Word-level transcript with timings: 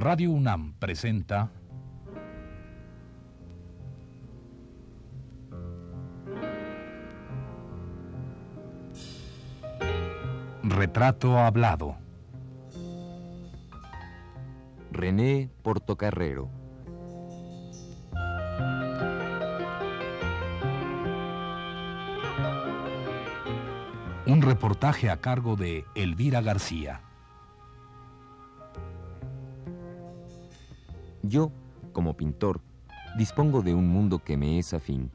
Radio 0.00 0.30
UNAM 0.30 0.74
presenta 0.78 1.50
Retrato 10.62 11.36
Hablado. 11.36 11.96
René 14.92 15.50
Portocarrero. 15.64 16.48
Un 24.26 24.42
reportaje 24.42 25.10
a 25.10 25.16
cargo 25.16 25.56
de 25.56 25.84
Elvira 25.96 26.40
García. 26.40 27.07
Yo, 31.28 31.52
como 31.92 32.16
pintor, 32.16 32.62
dispongo 33.18 33.60
de 33.60 33.74
un 33.74 33.86
mundo 33.86 34.24
que 34.24 34.38
me 34.38 34.58
es 34.58 34.72
afín, 34.72 35.10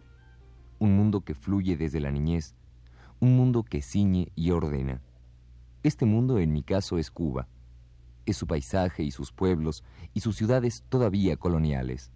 un 0.77 0.95
mundo 0.95 1.21
que 1.21 1.33
fluye 1.33 1.75
desde 1.75 1.99
la 1.99 2.11
niñez, 2.11 2.53
un 3.19 3.35
mundo 3.35 3.63
que 3.63 3.81
ciñe 3.81 4.31
y 4.35 4.51
ordena. 4.51 5.01
Este 5.81 6.05
mundo 6.05 6.37
en 6.37 6.53
mi 6.53 6.61
caso 6.61 6.99
es 6.99 7.09
Cuba, 7.09 7.47
es 8.27 8.37
su 8.37 8.45
paisaje 8.45 9.01
y 9.01 9.09
sus 9.09 9.31
pueblos 9.31 9.83
y 10.13 10.19
sus 10.19 10.35
ciudades 10.35 10.83
todavía 10.87 11.35
coloniales. 11.35 12.11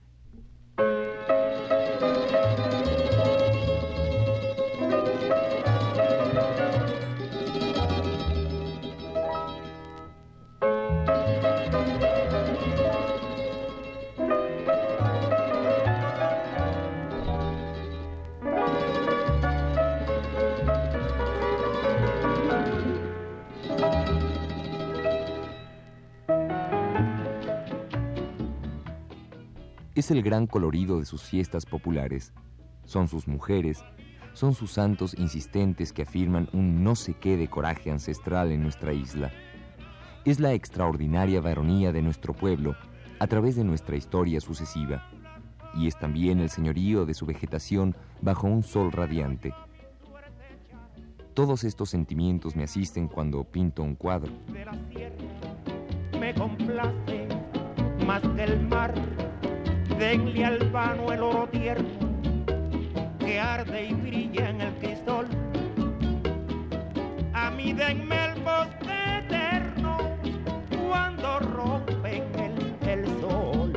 Es 30.07 30.11
el 30.11 30.23
gran 30.23 30.47
colorido 30.47 30.99
de 30.99 31.05
sus 31.05 31.23
fiestas 31.23 31.65
populares. 31.65 32.31
Son 32.85 33.09
sus 33.09 33.27
mujeres, 33.27 33.83
son 34.31 34.53
sus 34.53 34.71
santos 34.71 35.13
insistentes 35.19 35.91
que 35.91 36.03
afirman 36.03 36.47
un 36.53 36.81
no 36.81 36.95
sé 36.95 37.15
qué 37.15 37.35
de 37.35 37.49
coraje 37.49 37.91
ancestral 37.91 38.53
en 38.53 38.63
nuestra 38.63 38.93
isla. 38.93 39.33
Es 40.23 40.39
la 40.39 40.53
extraordinaria 40.53 41.41
varonía 41.41 41.91
de 41.91 42.01
nuestro 42.01 42.33
pueblo 42.33 42.77
a 43.19 43.27
través 43.27 43.57
de 43.57 43.65
nuestra 43.65 43.97
historia 43.97 44.39
sucesiva. 44.39 45.09
Y 45.73 45.87
es 45.87 45.99
también 45.99 46.39
el 46.39 46.49
señorío 46.49 47.05
de 47.05 47.13
su 47.13 47.25
vegetación 47.25 47.93
bajo 48.21 48.47
un 48.47 48.63
sol 48.63 48.93
radiante. 48.93 49.53
Todos 51.33 51.65
estos 51.65 51.89
sentimientos 51.89 52.55
me 52.55 52.63
asisten 52.63 53.09
cuando 53.09 53.43
pinto 53.43 53.83
un 53.83 53.95
cuadro. 53.95 54.31
Denle 59.97 60.45
al 60.45 60.69
vano 60.69 61.11
el 61.11 61.21
oro 61.21 61.47
tierno 61.49 61.87
que 63.19 63.39
arde 63.39 63.87
y 63.89 63.93
brilla 63.93 64.49
en 64.49 64.61
el 64.61 64.73
cristal. 64.75 65.27
A 67.33 67.49
mí 67.51 67.73
denme 67.73 68.25
el 68.25 68.41
bosque 68.41 69.17
eterno 69.19 69.97
cuando 70.87 71.39
rompen 71.39 72.23
el, 72.35 72.89
el 72.89 73.05
sol. 73.21 73.73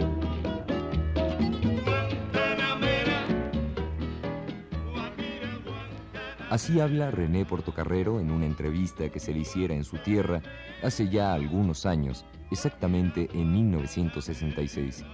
Así 6.51 6.81
habla 6.81 7.11
René 7.11 7.45
Portocarrero 7.45 8.21
en 8.21 8.31
una 8.31 8.45
entrevista 8.45 9.09
que 9.09 9.21
se 9.21 9.33
le 9.33 9.41
hiciera 9.41 9.75
en 9.75 9.85
su 9.85 9.99
tierra 9.99 10.43
hace 10.83 11.09
ya 11.09 11.33
algunos 11.33 11.87
años, 11.87 12.27
exactamente 12.51 13.29
en 13.33 13.53
1966 13.53 15.05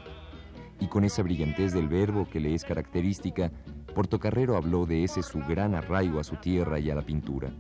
y 0.81 0.87
con 0.89 1.05
esa 1.05 1.23
brillantez 1.23 1.73
del 1.73 1.89
verbo 1.89 2.29
que 2.29 2.41
le 2.41 2.55
es 2.55 2.65
característica, 2.65 3.51
Portocarrero 3.95 4.57
habló 4.57 4.85
de 4.85 5.05
ese 5.05 5.23
su 5.23 5.39
gran 5.41 5.75
arraigo 5.75 6.21
a 6.21 6.25
su 6.25 6.37
tierra 6.37 6.79
y 6.79 6.91
a 6.91 6.95
la 6.95 7.03
pintura. 7.03 7.51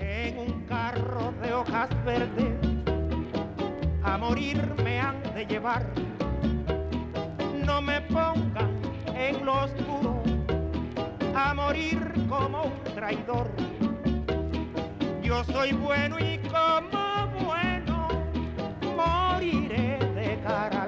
En 0.00 0.38
un 0.38 0.62
carro 0.62 1.32
de 1.40 1.52
hojas 1.54 1.88
verdes, 2.04 2.54
a 4.02 4.18
morir 4.18 4.60
me 4.82 4.98
han 4.98 5.22
de 5.34 5.46
llevar. 5.46 5.86
No 7.64 7.80
me 7.80 8.00
pongan 8.02 8.80
en 9.14 9.44
lo 9.44 9.64
oscuro, 9.64 10.22
a 11.34 11.54
morir 11.54 12.12
como 12.28 12.64
un 12.64 12.94
traidor. 12.94 13.50
Yo 15.22 15.44
soy 15.44 15.72
bueno 15.72 16.18
y 16.18 16.38
como 16.48 17.44
bueno, 17.44 18.08
moriré 18.96 19.98
de 20.14 20.40
cara 20.42 20.79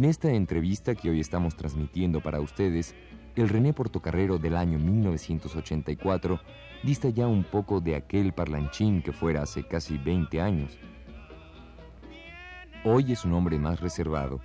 En 0.00 0.06
esta 0.06 0.32
entrevista 0.32 0.94
que 0.94 1.10
hoy 1.10 1.20
estamos 1.20 1.56
transmitiendo 1.56 2.22
para 2.22 2.40
ustedes, 2.40 2.94
el 3.36 3.50
René 3.50 3.74
Portocarrero 3.74 4.38
del 4.38 4.56
año 4.56 4.78
1984 4.78 6.40
dista 6.82 7.10
ya 7.10 7.26
un 7.26 7.44
poco 7.44 7.82
de 7.82 7.96
aquel 7.96 8.32
parlanchín 8.32 9.02
que 9.02 9.12
fuera 9.12 9.42
hace 9.42 9.62
casi 9.62 9.98
20 9.98 10.40
años. 10.40 10.78
Hoy 12.82 13.12
es 13.12 13.26
un 13.26 13.34
hombre 13.34 13.58
más 13.58 13.80
reservado, 13.80 14.40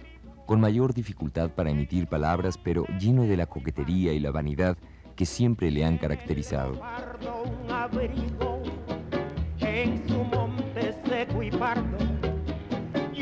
con 0.45 0.59
mayor 0.59 0.93
dificultad 0.93 1.51
para 1.51 1.69
emitir 1.69 2.07
palabras, 2.07 2.57
pero 2.57 2.85
lleno 2.99 3.23
de 3.23 3.37
la 3.37 3.45
coquetería 3.45 4.11
y 4.11 4.19
la 4.19 4.31
vanidad 4.31 4.77
que 5.15 5.25
siempre 5.25 5.71
le 5.71 5.85
han 5.85 5.97
caracterizado. 5.97 6.81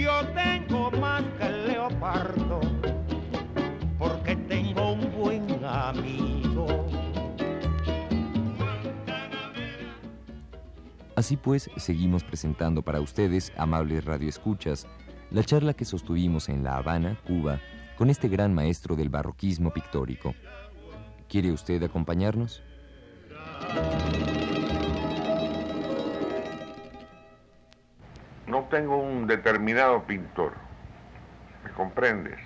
Yo 0.03 0.27
tengo 0.33 0.91
más 0.91 1.23
que 1.39 1.45
el 1.45 1.67
leopardo, 1.67 2.59
porque 3.97 4.35
tengo 4.35 4.91
un 4.91 5.09
buen 5.15 5.63
amigo. 5.63 6.85
Así 11.15 11.37
pues, 11.37 11.69
seguimos 11.77 12.25
presentando 12.25 12.81
para 12.81 12.99
ustedes, 12.99 13.53
amables 13.55 14.03
radioescuchas, 14.03 14.87
la 15.31 15.41
charla 15.41 15.73
que 15.73 15.85
sostuvimos 15.85 16.49
en 16.49 16.65
La 16.65 16.75
Habana, 16.75 17.17
Cuba, 17.25 17.61
con 17.97 18.09
este 18.09 18.27
gran 18.27 18.53
maestro 18.53 18.97
del 18.97 19.07
barroquismo 19.07 19.71
pictórico. 19.71 20.35
¿Quiere 21.29 21.53
usted 21.53 21.81
acompañarnos? 21.81 22.61
Tengo 28.73 28.97
un 28.97 29.27
determinado 29.27 30.01
pintor, 30.01 30.53
¿me 31.63 31.69
comprendes? 31.73 32.39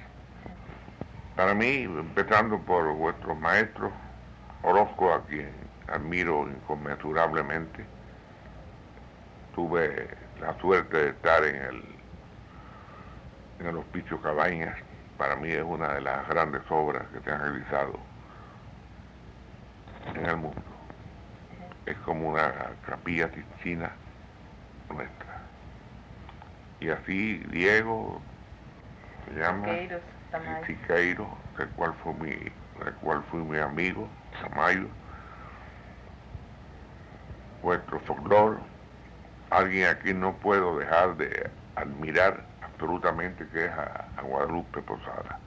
Para 1.37 1.53
mí, 1.53 1.83
empezando 1.83 2.59
por 2.59 2.91
vuestros 2.95 3.39
maestros, 3.39 3.93
Orozco, 4.61 5.13
a 5.13 5.23
quien 5.23 5.53
admiro 5.87 6.45
inconmensurablemente, 6.49 7.85
tuve 9.55 10.09
la 10.41 10.53
suerte 10.59 10.97
de 10.97 11.09
estar 11.11 11.45
en 11.45 11.55
el, 11.55 11.83
en 13.59 13.67
el 13.67 13.77
Hospicio 13.77 14.21
Cabañas, 14.21 14.75
para 15.17 15.37
mí 15.37 15.49
es 15.49 15.63
una 15.63 15.93
de 15.93 16.01
las 16.01 16.27
grandes 16.27 16.61
obras 16.69 17.03
que 17.13 17.21
se 17.21 17.31
han 17.31 17.39
realizado 17.39 17.97
en 20.13 20.25
el 20.25 20.35
mundo. 20.35 20.61
Es 21.85 21.95
como 21.99 22.27
una 22.27 22.51
capilla 22.85 23.31
china 23.63 23.91
nuestra 24.89 25.26
y 26.79 26.89
así 26.89 27.37
Diego 27.49 28.21
se 29.25 29.39
llama 29.39 29.67
Siqueiros, 29.67 30.01
Tamayo. 30.31 30.65
Siqueiro, 30.65 31.37
el 31.59 31.69
cual 31.69 31.93
fue 32.03 32.13
mi, 32.15 32.31
el 32.31 32.93
cual 33.01 33.23
fue 33.29 33.39
mi 33.39 33.57
amigo, 33.57 34.07
Tamayo, 34.41 34.87
vuestro 37.61 37.99
folclore, 38.01 38.57
alguien 39.49 39.87
aquí 39.87 40.13
no 40.13 40.33
puedo 40.37 40.77
dejar 40.77 41.17
de 41.17 41.49
admirar 41.75 42.43
absolutamente 42.61 43.47
que 43.49 43.65
es 43.65 43.71
a, 43.71 44.05
a 44.17 44.21
Guadalupe 44.21 44.81
Posada. 44.81 45.39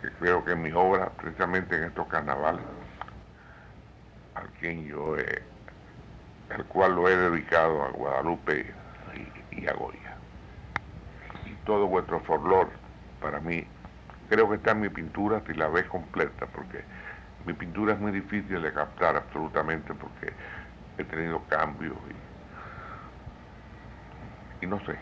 Que 0.00 0.10
creo 0.12 0.44
que 0.44 0.56
mis 0.56 0.74
obras, 0.74 1.10
precisamente 1.20 1.76
en 1.76 1.84
estos 1.84 2.06
carnavales, 2.08 2.64
al 4.34 4.48
quien 4.58 4.84
yo 4.86 5.16
he, 5.18 5.42
el 6.50 6.64
cual 6.64 6.96
lo 6.96 7.08
he 7.08 7.16
dedicado 7.16 7.84
a 7.84 7.90
Guadalupe 7.90 8.74
y, 9.56 9.64
y 9.64 9.66
a 9.68 9.72
Goya. 9.74 10.16
Y 11.46 11.54
todo 11.64 11.86
vuestro 11.86 12.20
folclore, 12.20 12.70
para 13.20 13.40
mí, 13.40 13.64
creo 14.28 14.48
que 14.48 14.56
está 14.56 14.72
en 14.72 14.80
mi 14.80 14.88
pintura 14.88 15.42
si 15.46 15.54
la 15.54 15.68
ves 15.68 15.84
completa, 15.86 16.46
porque 16.46 16.84
mi 17.46 17.52
pintura 17.52 17.94
es 17.94 18.00
muy 18.00 18.12
difícil 18.12 18.62
de 18.62 18.72
captar 18.72 19.16
absolutamente, 19.16 19.94
porque 19.94 20.32
he 20.98 21.04
tenido 21.04 21.42
cambios 21.48 21.96
y, 24.60 24.66
no 24.66 24.78
sé. 24.86 24.96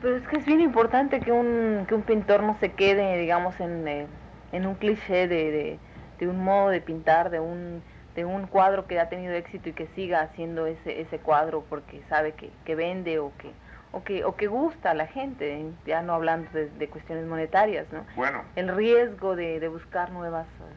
Pero 0.00 0.16
es 0.16 0.26
que 0.26 0.38
es 0.38 0.44
bien 0.44 0.60
importante 0.60 1.20
que 1.20 1.30
un, 1.30 1.84
que 1.86 1.94
un 1.94 2.02
pintor 2.02 2.42
no 2.42 2.56
se 2.58 2.72
quede, 2.72 3.16
digamos, 3.18 3.60
en, 3.60 3.86
eh, 3.86 4.06
en 4.50 4.66
un 4.66 4.74
cliché 4.74 5.28
de, 5.28 5.78
de, 6.18 6.28
un 6.28 6.42
modo 6.42 6.70
de 6.70 6.80
pintar, 6.80 7.30
de 7.30 7.40
un, 7.40 7.82
de 8.16 8.24
un 8.24 8.46
cuadro 8.46 8.86
que 8.86 8.98
ha 8.98 9.08
tenido 9.08 9.34
éxito 9.34 9.68
y 9.68 9.72
que 9.72 9.86
siga 9.94 10.20
haciendo 10.20 10.66
ese, 10.66 11.00
ese 11.00 11.18
cuadro 11.18 11.64
porque 11.68 12.02
sabe 12.08 12.32
que, 12.32 12.50
que 12.64 12.74
vende 12.74 13.18
o 13.18 13.32
que, 13.38 13.50
o 13.92 14.02
que, 14.02 14.24
o 14.24 14.36
que 14.36 14.46
gusta 14.46 14.90
a 14.90 14.94
la 14.94 15.06
gente, 15.06 15.70
ya 15.86 16.02
no 16.02 16.14
hablando 16.14 16.50
de, 16.50 16.88
cuestiones 16.88 17.26
monetarias, 17.26 17.86
¿no? 17.92 18.04
Bueno. 18.16 18.42
El 18.56 18.74
riesgo 18.74 19.36
de, 19.36 19.60
de 19.60 19.68
buscar 19.68 20.10
nuevas 20.10 20.46
eh, 20.46 20.74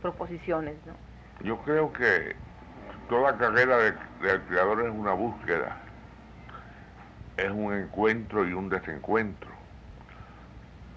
proposiciones, 0.00 0.74
¿no? 0.86 0.94
Yo 1.46 1.58
creo 1.58 1.92
que 1.92 2.34
toda 3.08 3.36
carrera 3.36 3.76
de, 3.76 3.94
creador 4.48 4.86
es 4.86 4.90
una 4.90 5.12
búsqueda, 5.12 5.76
es 7.36 7.50
un 7.50 7.74
encuentro 7.74 8.48
y 8.48 8.54
un 8.54 8.70
desencuentro. 8.70 9.50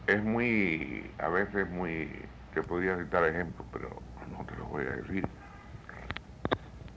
Es 0.07 0.23
muy, 0.23 1.11
a 1.19 1.27
veces 1.27 1.69
muy, 1.69 2.09
te 2.53 2.63
podría 2.63 2.97
citar 2.97 3.25
ejemplos, 3.25 3.67
pero 3.71 3.89
no 4.31 4.45
te 4.45 4.55
lo 4.55 4.65
voy 4.65 4.85
a 4.85 4.91
decir. 4.91 5.27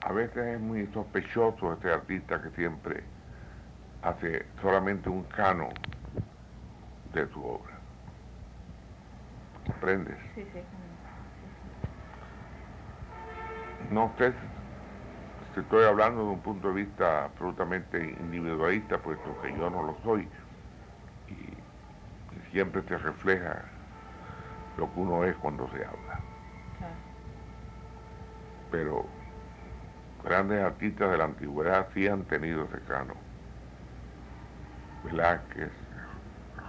A 0.02 0.12
veces 0.12 0.54
es 0.54 0.60
muy 0.60 0.86
sospechoso 0.94 1.72
este 1.74 1.92
artista 1.92 2.40
que 2.40 2.50
siempre 2.50 3.02
hace 4.02 4.46
solamente 4.60 5.08
un 5.08 5.24
cano 5.24 5.68
de 7.12 7.26
su 7.28 7.44
obra. 7.44 7.72
¿Comprendes? 9.66 10.18
Sí, 10.34 10.46
sí. 10.52 10.60
No 13.90 14.14
sé 14.18 14.32
si 15.54 15.60
estoy 15.60 15.84
hablando 15.84 16.22
de 16.24 16.30
un 16.30 16.40
punto 16.40 16.68
de 16.68 16.74
vista 16.74 17.24
absolutamente 17.24 17.98
individualista, 17.98 18.98
puesto 18.98 19.38
que 19.40 19.52
yo 19.52 19.68
no 19.70 19.82
lo 19.82 19.96
soy. 20.02 20.28
Y, 21.28 21.62
siempre 22.50 22.82
se 22.82 22.98
refleja 22.98 23.64
lo 24.78 24.86
que 24.92 25.00
uno 25.00 25.24
es 25.24 25.36
cuando 25.36 25.68
se 25.68 25.84
habla. 25.84 26.20
Pero 28.70 29.06
grandes 30.24 30.62
artistas 30.62 31.10
de 31.10 31.18
la 31.18 31.24
antigüedad 31.24 31.88
sí 31.92 32.08
han 32.08 32.24
tenido 32.24 32.64
ese 32.64 32.80
cano. 32.84 33.14
Velázquez, 35.04 35.72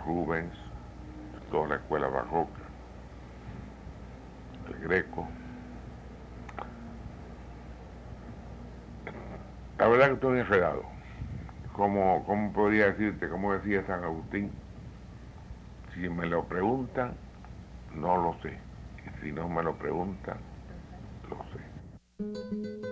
Rubens, 0.05 0.53
toda 1.51 1.67
la 1.69 1.75
escuela 1.75 2.07
barroca, 2.07 2.61
el 4.67 4.79
Greco. 4.87 5.27
La 9.77 9.87
verdad 9.87 10.07
que 10.07 10.13
estoy 10.13 10.39
enredado. 10.39 10.83
Como, 11.73 12.23
¿Cómo 12.25 12.53
podría 12.53 12.91
decirte, 12.91 13.27
como 13.27 13.53
decía 13.53 13.85
San 13.85 14.03
Agustín? 14.03 14.51
Si 15.93 16.07
me 16.09 16.25
lo 16.27 16.45
preguntan, 16.45 17.13
no 17.93 18.17
lo 18.17 18.35
sé. 18.41 18.57
Y 19.05 19.25
si 19.25 19.31
no 19.31 19.49
me 19.49 19.63
lo 19.63 19.75
preguntan, 19.75 20.37
lo 21.29 21.37
sé. 21.51 22.82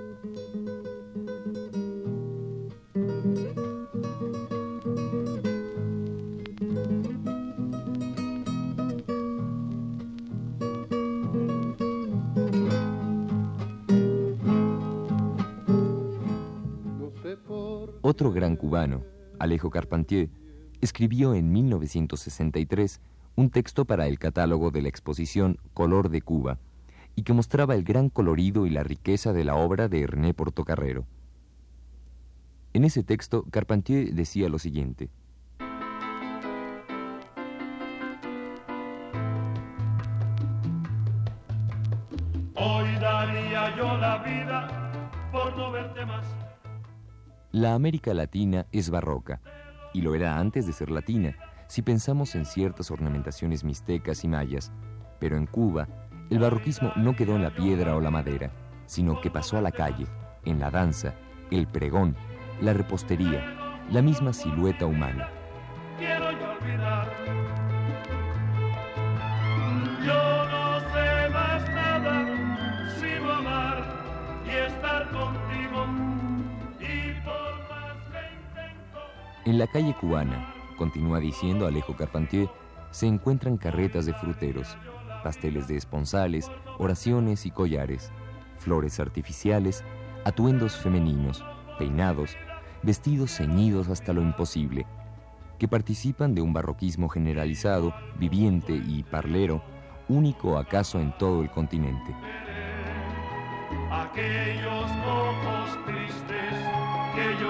Otro 18.21 18.33
gran 18.33 18.55
cubano, 18.55 19.03
Alejo 19.39 19.71
Carpentier, 19.71 20.29
escribió 20.79 21.33
en 21.33 21.51
1963 21.51 23.01
un 23.35 23.49
texto 23.49 23.85
para 23.85 24.05
el 24.05 24.19
catálogo 24.19 24.69
de 24.69 24.83
la 24.83 24.89
exposición 24.89 25.57
Color 25.73 26.09
de 26.09 26.21
Cuba 26.21 26.59
y 27.15 27.23
que 27.23 27.33
mostraba 27.33 27.73
el 27.73 27.83
gran 27.83 28.09
colorido 28.09 28.67
y 28.67 28.69
la 28.69 28.83
riqueza 28.83 29.33
de 29.33 29.43
la 29.43 29.55
obra 29.55 29.87
de 29.87 30.05
René 30.05 30.35
Portocarrero. 30.35 31.07
En 32.73 32.83
ese 32.83 33.01
texto, 33.01 33.43
Carpentier 33.49 34.13
decía 34.13 34.49
lo 34.49 34.59
siguiente. 34.59 35.09
La 47.53 47.73
América 47.73 48.13
Latina 48.13 48.65
es 48.71 48.89
barroca, 48.89 49.41
y 49.93 50.01
lo 50.01 50.15
era 50.15 50.37
antes 50.37 50.65
de 50.65 50.71
ser 50.71 50.89
latina, 50.89 51.35
si 51.67 51.81
pensamos 51.81 52.33
en 52.35 52.45
ciertas 52.45 52.91
ornamentaciones 52.91 53.65
mixtecas 53.65 54.23
y 54.23 54.29
mayas, 54.29 54.71
pero 55.19 55.35
en 55.35 55.47
Cuba, 55.47 55.89
el 56.29 56.39
barroquismo 56.39 56.93
no 56.95 57.13
quedó 57.13 57.35
en 57.35 57.43
la 57.43 57.53
piedra 57.53 57.97
o 57.97 57.99
la 57.99 58.09
madera, 58.09 58.53
sino 58.85 59.19
que 59.19 59.29
pasó 59.29 59.57
a 59.57 59.61
la 59.61 59.73
calle, 59.73 60.07
en 60.45 60.61
la 60.61 60.71
danza, 60.71 61.13
el 61.51 61.67
pregón, 61.67 62.15
la 62.61 62.71
repostería, 62.71 63.83
la 63.91 64.01
misma 64.01 64.31
silueta 64.31 64.85
humana. 64.85 65.40
En 79.43 79.57
la 79.57 79.65
calle 79.65 79.95
cubana, 79.95 80.53
continúa 80.77 81.19
diciendo 81.19 81.65
Alejo 81.65 81.95
Carpentier, 81.95 82.47
se 82.91 83.07
encuentran 83.07 83.57
carretas 83.57 84.05
de 84.05 84.13
fruteros, 84.13 84.77
pasteles 85.23 85.67
de 85.67 85.77
esponsales, 85.77 86.51
oraciones 86.77 87.47
y 87.47 87.51
collares, 87.51 88.11
flores 88.59 88.99
artificiales, 88.99 89.83
atuendos 90.25 90.75
femeninos, 90.75 91.43
peinados, 91.79 92.37
vestidos 92.83 93.31
ceñidos 93.31 93.89
hasta 93.89 94.13
lo 94.13 94.21
imposible, 94.21 94.85
que 95.57 95.67
participan 95.67 96.35
de 96.35 96.41
un 96.41 96.53
barroquismo 96.53 97.09
generalizado, 97.09 97.95
viviente 98.19 98.73
y 98.73 99.01
parlero, 99.01 99.63
único 100.07 100.59
acaso 100.59 100.99
en 100.99 101.17
todo 101.17 101.41
el 101.41 101.49
continente. 101.49 102.15
Aquellos 103.89 104.91
ojos 105.07 105.85
tristes 105.87 106.53
que 107.15 107.43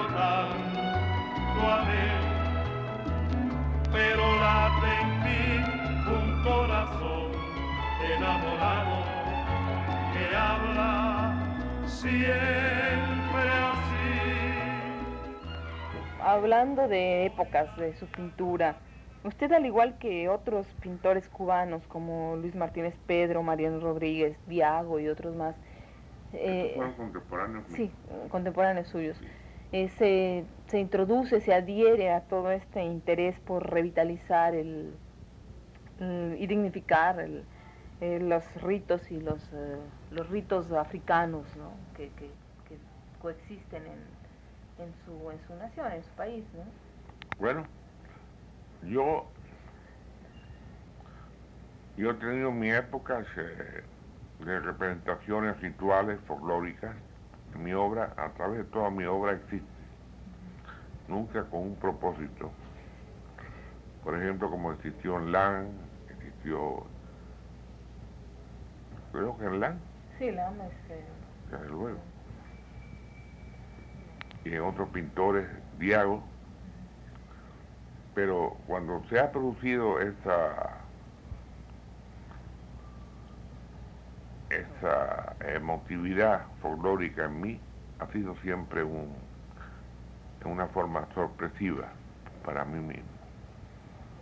pero 3.92 4.36
late 4.36 5.00
en 5.00 5.08
mí 5.22 5.64
un 6.08 6.42
corazón 6.42 7.30
enamorado 8.16 9.04
que 10.12 10.24
habla 10.34 11.36
siempre 11.86 13.48
así. 13.70 14.10
Hablando 16.20 16.88
de 16.88 17.26
épocas 17.26 17.76
de 17.76 17.94
su 17.94 18.06
pintura, 18.06 18.76
usted 19.22 19.52
al 19.52 19.64
igual 19.64 19.98
que 19.98 20.28
otros 20.28 20.66
pintores 20.80 21.28
cubanos 21.28 21.86
como 21.86 22.34
Luis 22.36 22.56
Martínez 22.56 22.96
Pedro, 23.06 23.44
Mariano 23.44 23.78
Rodríguez, 23.78 24.36
Diago 24.48 24.98
y 24.98 25.06
otros 25.06 25.36
más, 25.36 25.54
eh, 26.32 26.74
contemporáneos. 26.96 27.64
Sí, 27.68 27.92
contemporáneos 28.30 28.88
suyos. 28.88 29.16
Eh, 29.72 29.88
se, 29.96 30.44
se, 30.72 30.80
introduce, 30.80 31.40
se 31.42 31.52
adhiere 31.52 32.10
a 32.10 32.22
todo 32.22 32.50
este 32.50 32.82
interés 32.82 33.38
por 33.40 33.70
revitalizar 33.70 34.54
el, 34.54 34.94
y 36.00 36.46
dignificar 36.46 37.20
el, 37.20 37.44
eh, 38.00 38.18
los 38.18 38.42
ritos 38.62 39.10
y 39.10 39.20
los, 39.20 39.52
eh, 39.52 39.76
los 40.10 40.28
ritos 40.30 40.72
africanos 40.72 41.44
¿no? 41.56 41.72
que, 41.94 42.10
coexisten 43.20 43.82
en, 43.84 44.84
en, 44.84 44.92
su, 45.04 45.30
en 45.30 45.38
su 45.46 45.54
nación, 45.54 45.92
en 45.92 46.02
su 46.02 46.10
país. 46.10 46.44
¿no? 46.54 46.64
Bueno, 47.38 47.64
yo, 48.82 49.26
yo 51.96 52.10
he 52.10 52.14
tenido 52.14 52.50
mi 52.50 52.70
época 52.70 53.24
de 54.40 54.58
representaciones 54.60 55.60
rituales 55.60 56.18
folclóricas 56.26 56.96
mi 57.58 57.74
obra, 57.74 58.14
a 58.16 58.30
través 58.30 58.58
de 58.58 58.64
toda 58.64 58.90
mi 58.90 59.04
obra 59.04 59.32
existe, 59.32 59.81
nunca 61.12 61.44
con 61.44 61.60
un 61.60 61.76
propósito. 61.76 62.50
Por 64.02 64.20
ejemplo, 64.20 64.50
como 64.50 64.72
existió 64.72 65.18
en 65.18 65.30
LAN, 65.30 65.68
existió, 66.08 66.84
creo 69.12 69.38
que 69.38 69.44
en 69.44 69.60
LAN. 69.60 69.78
Sí, 70.18 70.30
LAN 70.32 70.60
es... 70.60 70.90
Eh, 70.90 71.04
Desde 71.50 71.68
luego. 71.68 71.98
Y 74.44 74.54
en 74.54 74.62
otros 74.62 74.88
pintores, 74.88 75.46
Diago. 75.78 76.24
Pero 78.14 78.56
cuando 78.66 79.04
se 79.08 79.20
ha 79.20 79.30
producido 79.30 80.00
esa 80.00 80.78
esa 84.50 85.34
emotividad 85.40 86.42
folclórica 86.60 87.24
en 87.24 87.40
mí 87.40 87.60
ha 88.00 88.06
sido 88.08 88.36
siempre 88.42 88.84
un, 88.84 89.14
una 90.48 90.66
forma 90.68 91.06
sorpresiva 91.14 91.88
para 92.44 92.64
mí 92.64 92.80
mismo. 92.80 93.10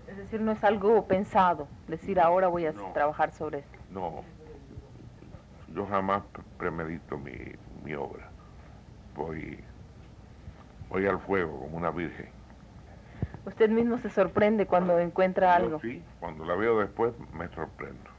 Es 0.08 0.16
decir, 0.16 0.40
no 0.40 0.52
es 0.52 0.62
algo 0.64 1.06
pensado, 1.06 1.68
decir 1.86 2.20
ahora 2.20 2.48
voy 2.48 2.66
a 2.66 2.72
trabajar 2.92 3.30
sobre 3.30 3.60
esto. 3.60 3.78
No, 3.90 4.24
yo 5.74 5.86
jamás 5.86 6.22
premedito 6.58 7.16
mi, 7.16 7.32
mi 7.84 7.94
obra. 7.94 8.28
Voy, 9.14 9.58
voy 10.88 11.06
al 11.06 11.20
fuego 11.20 11.60
como 11.60 11.76
una 11.76 11.90
virgen. 11.90 12.28
Usted 13.46 13.70
mismo 13.70 13.98
se 13.98 14.10
sorprende 14.10 14.66
cuando 14.66 14.98
encuentra 14.98 15.54
algo. 15.54 15.80
sí, 15.80 16.02
cuando 16.18 16.44
la 16.44 16.54
veo 16.56 16.78
después 16.80 17.14
me 17.32 17.48
sorprendo. 17.48 18.10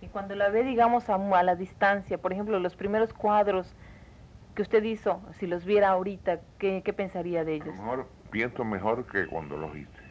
Y 0.00 0.08
cuando 0.08 0.34
la 0.34 0.48
ve, 0.48 0.64
digamos, 0.64 1.08
a, 1.08 1.14
a, 1.14 1.42
la 1.42 1.56
distancia, 1.56 2.18
por 2.18 2.32
ejemplo, 2.32 2.58
los 2.58 2.74
primeros 2.74 3.12
cuadros 3.12 3.74
que 4.54 4.62
usted 4.62 4.82
hizo, 4.82 5.20
si 5.38 5.46
los 5.46 5.64
viera 5.64 5.88
ahorita, 5.90 6.40
¿qué, 6.58 6.82
qué 6.84 6.92
pensaría 6.92 7.44
de 7.44 7.54
ellos? 7.54 7.68
mejor, 7.74 8.06
pienso 8.30 8.64
mejor 8.64 9.06
que 9.06 9.26
cuando 9.26 9.56
los 9.56 9.74
hice 9.76 10.02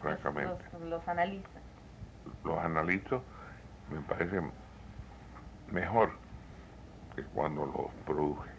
francamente. 0.00 0.64
Los, 0.72 0.82
los, 0.82 1.08
analiza. 1.08 1.48
Los 2.44 2.58
analizo, 2.58 3.22
me 3.92 4.00
parece 4.02 4.40
mejor 5.70 6.12
que 7.16 7.22
cuando 7.24 7.66
los 7.66 7.86
produje. 8.06 8.50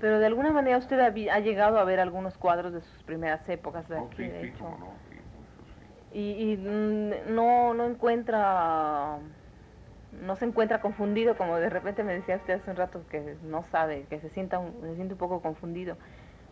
Pero 0.00 0.18
de 0.18 0.26
alguna 0.26 0.52
manera 0.52 0.78
usted 0.78 0.98
ha, 1.00 1.06
ha, 1.34 1.40
llegado 1.40 1.78
a 1.78 1.84
ver 1.84 2.00
algunos 2.00 2.36
cuadros 2.36 2.72
de 2.72 2.80
sus 2.80 3.02
primeras 3.04 3.48
épocas 3.48 3.88
de 3.88 3.96
Oh, 3.96 4.06
aquí, 4.06 4.16
sí, 4.24 4.28
de 4.28 4.40
sí, 4.40 4.46
hecho. 4.48 4.64
no, 4.64 4.92
sí. 5.08 6.18
Y, 6.18 6.52
y, 6.52 6.56
mm, 6.56 7.34
no, 7.34 7.72
no 7.74 7.86
encuentra, 7.86 9.18
no 10.20 10.36
se 10.36 10.44
encuentra 10.44 10.80
confundido, 10.80 11.36
como 11.36 11.56
de 11.56 11.70
repente 11.70 12.04
me 12.04 12.14
decía 12.14 12.36
usted 12.36 12.54
hace 12.54 12.70
un 12.70 12.76
rato 12.76 13.02
que 13.10 13.36
no 13.42 13.64
sabe, 13.70 14.04
que 14.08 14.20
se 14.20 14.28
sienta 14.30 14.58
un, 14.58 14.80
se 14.82 14.94
siente 14.94 15.14
un 15.14 15.18
poco 15.18 15.40
confundido. 15.40 15.96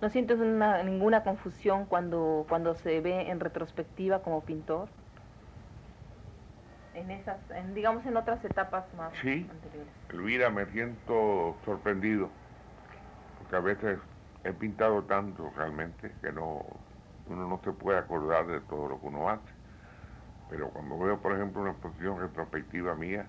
¿No 0.00 0.08
siente 0.08 0.34
una, 0.34 0.82
ninguna 0.82 1.22
confusión 1.22 1.84
cuando, 1.84 2.46
cuando 2.48 2.74
se 2.74 3.00
ve 3.00 3.30
en 3.30 3.38
retrospectiva 3.38 4.22
como 4.22 4.40
pintor? 4.40 4.88
En 6.94 7.10
esas, 7.10 7.38
en, 7.50 7.74
digamos 7.74 8.04
en 8.06 8.16
otras 8.16 8.44
etapas 8.44 8.84
más 8.94 9.12
Sí. 9.22 9.46
anteriores. 9.50 9.92
Elvira, 10.10 10.50
me 10.50 10.66
siento 10.66 11.56
sorprendido, 11.64 12.30
porque 13.38 13.56
a 13.56 13.60
veces 13.60 13.98
he 14.44 14.52
pintado 14.52 15.02
tanto 15.04 15.50
realmente 15.56 16.12
que 16.22 16.32
no 16.32 16.64
uno 17.28 17.48
no 17.48 17.60
se 17.62 17.72
puede 17.72 17.98
acordar 17.98 18.46
de 18.46 18.60
todo 18.60 18.88
lo 18.88 19.00
que 19.00 19.06
uno 19.06 19.28
hace. 19.28 19.52
Pero 20.50 20.68
cuando 20.70 20.98
veo, 20.98 21.20
por 21.20 21.32
ejemplo, 21.32 21.62
una 21.62 21.70
exposición 21.70 22.18
retrospectiva 22.18 22.94
mía, 22.96 23.26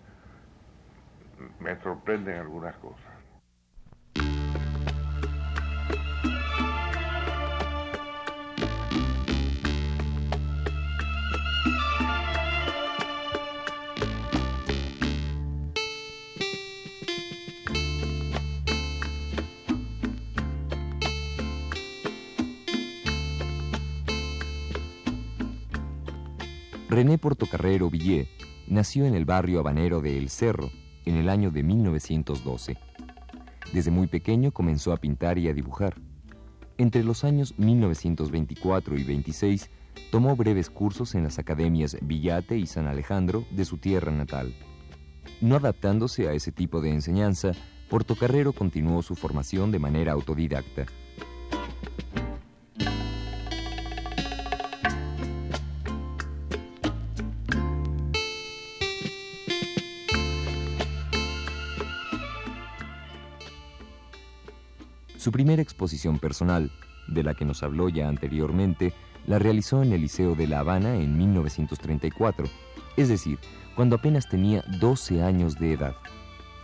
me 1.60 1.76
sorprenden 1.82 2.38
algunas 2.38 2.76
cosas. 2.78 3.12
René 26.90 27.18
Portocarrero 27.18 27.90
Villé 27.90 28.28
nació 28.68 29.06
en 29.06 29.16
el 29.16 29.24
barrio 29.24 29.62
habanero 29.62 30.02
de 30.02 30.18
El 30.18 30.30
Cerro 30.30 30.70
en 31.06 31.16
el 31.16 31.30
año 31.30 31.52
de 31.52 31.64
1912. 31.64 32.78
Desde 33.74 33.92
muy 33.92 34.08
pequeño 34.08 34.52
comenzó 34.52 34.92
a 34.94 34.98
pintar 34.98 35.38
y 35.38 35.48
a 35.48 35.54
dibujar. 35.54 35.96
Entre 36.78 37.04
los 37.04 37.24
años 37.24 37.54
1924 37.58 38.98
y 38.98 39.04
26 39.04 39.70
tomó 40.12 40.36
breves 40.36 40.70
cursos 40.70 41.16
en 41.16 41.24
las 41.24 41.40
academias 41.40 41.98
Villate 42.02 42.58
y 42.58 42.66
San 42.66 42.88
Alejandro 42.88 43.46
de 43.52 43.66
su 43.66 43.78
tierra 43.78 44.12
natal. 44.12 44.54
No 45.40 45.56
adaptándose 45.56 46.28
a 46.28 46.34
ese 46.34 46.52
tipo 46.52 46.82
de 46.82 46.92
enseñanza, 46.92 47.52
Portocarrero 47.90 48.54
continuó 48.54 49.02
su 49.02 49.16
formación 49.16 49.72
de 49.72 49.80
manera 49.80 50.14
autodidacta. 50.14 50.86
Su 65.32 65.38
primera 65.38 65.62
exposición 65.62 66.20
personal, 66.20 66.70
de 67.08 67.24
la 67.24 67.36
que 67.36 67.46
nos 67.46 67.64
habló 67.64 67.88
ya 67.88 68.10
anteriormente, 68.10 68.94
la 69.26 69.40
realizó 69.40 69.82
en 69.82 69.94
el 69.94 70.02
Liceo 70.02 70.36
de 70.36 70.46
La 70.46 70.60
Habana 70.60 70.96
en 70.96 71.18
1934, 71.18 72.48
es 72.98 73.08
decir, 73.08 73.40
cuando 73.74 73.96
apenas 73.96 74.28
tenía 74.28 74.62
12 74.82 75.24
años 75.24 75.58
de 75.58 75.72
edad. 75.72 75.96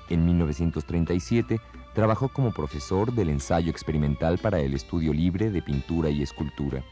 En 0.09 0.25
1937 0.25 1.61
trabajó 1.95 2.27
como 2.27 2.51
profesor 2.51 3.13
del 3.13 3.29
ensayo 3.29 3.71
experimental 3.71 4.37
para 4.37 4.59
el 4.59 4.73
estudio 4.73 5.13
libre 5.13 5.49
de 5.49 5.61
pintura 5.61 6.09
y 6.09 6.21
escultura. 6.21 6.83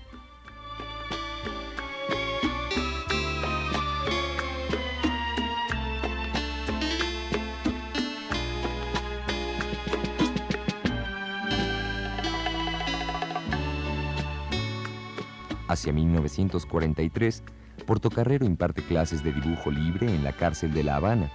Hacia 15.75 15.91
1943, 15.91 17.44
Portocarrero 17.86 18.46
imparte 18.46 18.82
clases 18.82 19.25
de 19.25 19.34
dibujo 19.34 19.70
libre 19.70 20.08
en 20.08 20.24
la 20.24 20.32
cárcel 20.32 20.74
de 20.74 20.86
La 20.86 20.96
Habana. 20.96 21.29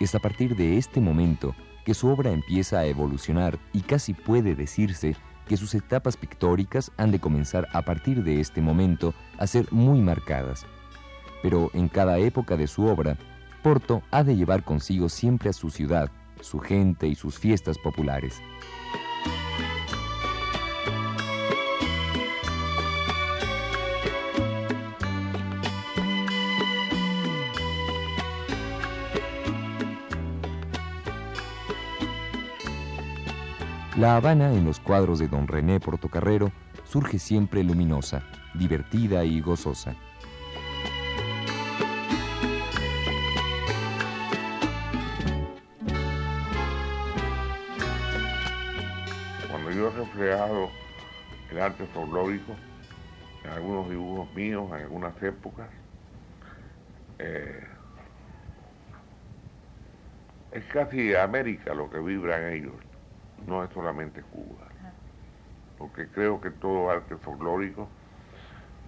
Es 0.00 0.14
a 0.14 0.20
partir 0.20 0.56
de 0.56 0.78
este 0.78 1.02
momento 1.02 1.54
que 1.84 1.92
su 1.92 2.08
obra 2.08 2.30
empieza 2.30 2.78
a 2.78 2.86
evolucionar 2.86 3.58
y 3.74 3.82
casi 3.82 4.14
puede 4.14 4.54
decirse 4.54 5.16
que 5.46 5.58
sus 5.58 5.74
etapas 5.74 6.16
pictóricas 6.16 6.90
han 6.96 7.10
de 7.10 7.20
comenzar 7.20 7.68
a 7.74 7.82
partir 7.82 8.24
de 8.24 8.40
este 8.40 8.62
momento 8.62 9.12
a 9.36 9.46
ser 9.46 9.70
muy 9.70 10.00
marcadas. 10.00 10.64
Pero 11.42 11.70
en 11.74 11.88
cada 11.88 12.16
época 12.16 12.56
de 12.56 12.68
su 12.68 12.86
obra, 12.86 13.18
Porto 13.62 14.00
ha 14.10 14.24
de 14.24 14.34
llevar 14.34 14.64
consigo 14.64 15.10
siempre 15.10 15.50
a 15.50 15.52
su 15.52 15.68
ciudad, 15.68 16.10
su 16.40 16.58
gente 16.58 17.06
y 17.06 17.14
sus 17.14 17.38
fiestas 17.38 17.76
populares. 17.76 18.40
La 33.98 34.14
Habana 34.14 34.54
en 34.54 34.64
los 34.64 34.78
cuadros 34.78 35.18
de 35.18 35.26
don 35.26 35.48
René 35.48 35.80
Portocarrero 35.80 36.52
surge 36.84 37.18
siempre 37.18 37.64
luminosa, 37.64 38.22
divertida 38.54 39.24
y 39.24 39.40
gozosa. 39.40 39.92
Cuando 49.50 49.72
yo 49.72 49.88
he 49.88 49.90
reflejado 49.90 50.68
el 51.50 51.58
arte 51.60 51.84
folclórico 51.92 52.54
en 53.42 53.50
algunos 53.50 53.90
dibujos 53.90 54.32
míos, 54.32 54.68
en 54.68 54.74
algunas 54.74 55.20
épocas, 55.20 55.68
eh, 57.18 57.64
es 60.52 60.64
casi 60.66 61.16
América 61.16 61.74
lo 61.74 61.90
que 61.90 61.98
vibra 61.98 62.46
en 62.46 62.62
ellos, 62.62 62.87
no 63.46 63.64
es 63.64 63.70
solamente 63.70 64.22
Cuba. 64.22 64.66
Porque 65.78 66.08
creo 66.08 66.40
que 66.40 66.50
todo 66.50 66.90
arte 66.90 67.16
folclórico, 67.18 67.88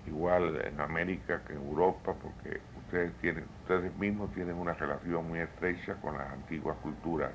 igual 0.06 0.60
en 0.64 0.80
América 0.80 1.42
que 1.46 1.52
en 1.52 1.60
Europa, 1.60 2.14
porque 2.20 2.60
ustedes 2.78 3.12
tienen, 3.20 3.44
ustedes 3.62 3.94
mismos 3.96 4.32
tienen 4.32 4.56
una 4.56 4.74
relación 4.74 5.28
muy 5.28 5.38
estrecha 5.38 5.94
con 6.00 6.18
las 6.18 6.30
antiguas 6.32 6.76
culturas 6.78 7.30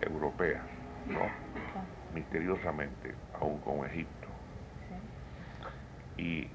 europeas, 0.00 0.64
¿no? 1.06 1.20
Misteriosamente, 2.14 3.14
aún 3.40 3.58
con 3.60 3.86
Egipto. 3.86 4.28
Y, 6.16 6.48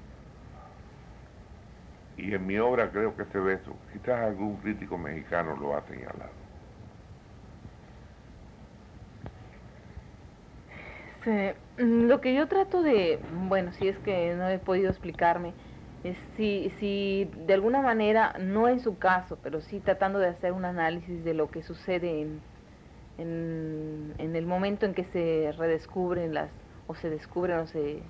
y 2.16 2.34
en 2.34 2.46
mi 2.46 2.58
obra 2.58 2.90
creo 2.90 3.16
que 3.16 3.24
se 3.26 3.38
ve 3.38 3.54
eso. 3.54 3.76
Quizás 3.92 4.20
algún 4.20 4.56
crítico 4.58 4.98
mexicano 4.98 5.56
lo 5.56 5.76
ha 5.76 5.82
señalado. 5.82 6.47
Mm, 11.28 12.06
lo 12.06 12.20
que 12.20 12.34
yo 12.34 12.48
trato 12.48 12.82
de, 12.82 13.20
bueno, 13.48 13.72
si 13.72 13.88
es 13.88 13.98
que 13.98 14.34
no 14.34 14.48
he 14.48 14.58
podido 14.58 14.88
explicarme, 14.90 15.52
es 16.02 16.16
si, 16.36 16.72
si 16.78 17.30
de 17.46 17.54
alguna 17.54 17.82
manera, 17.82 18.34
no 18.38 18.68
en 18.68 18.80
su 18.80 18.98
caso, 18.98 19.38
pero 19.42 19.60
sí 19.60 19.80
tratando 19.80 20.18
de 20.18 20.28
hacer 20.28 20.52
un 20.52 20.64
análisis 20.64 21.24
de 21.24 21.34
lo 21.34 21.50
que 21.50 21.62
sucede 21.62 22.22
en, 22.22 22.40
en, 24.18 24.36
el 24.36 24.46
momento 24.46 24.86
en 24.86 24.94
que 24.94 25.04
se 25.04 25.52
redescubren 25.56 26.32
las, 26.32 26.50
o 26.86 26.94
se 26.94 27.10
descubren 27.10 27.58
o 27.58 27.66
se, 27.66 28.02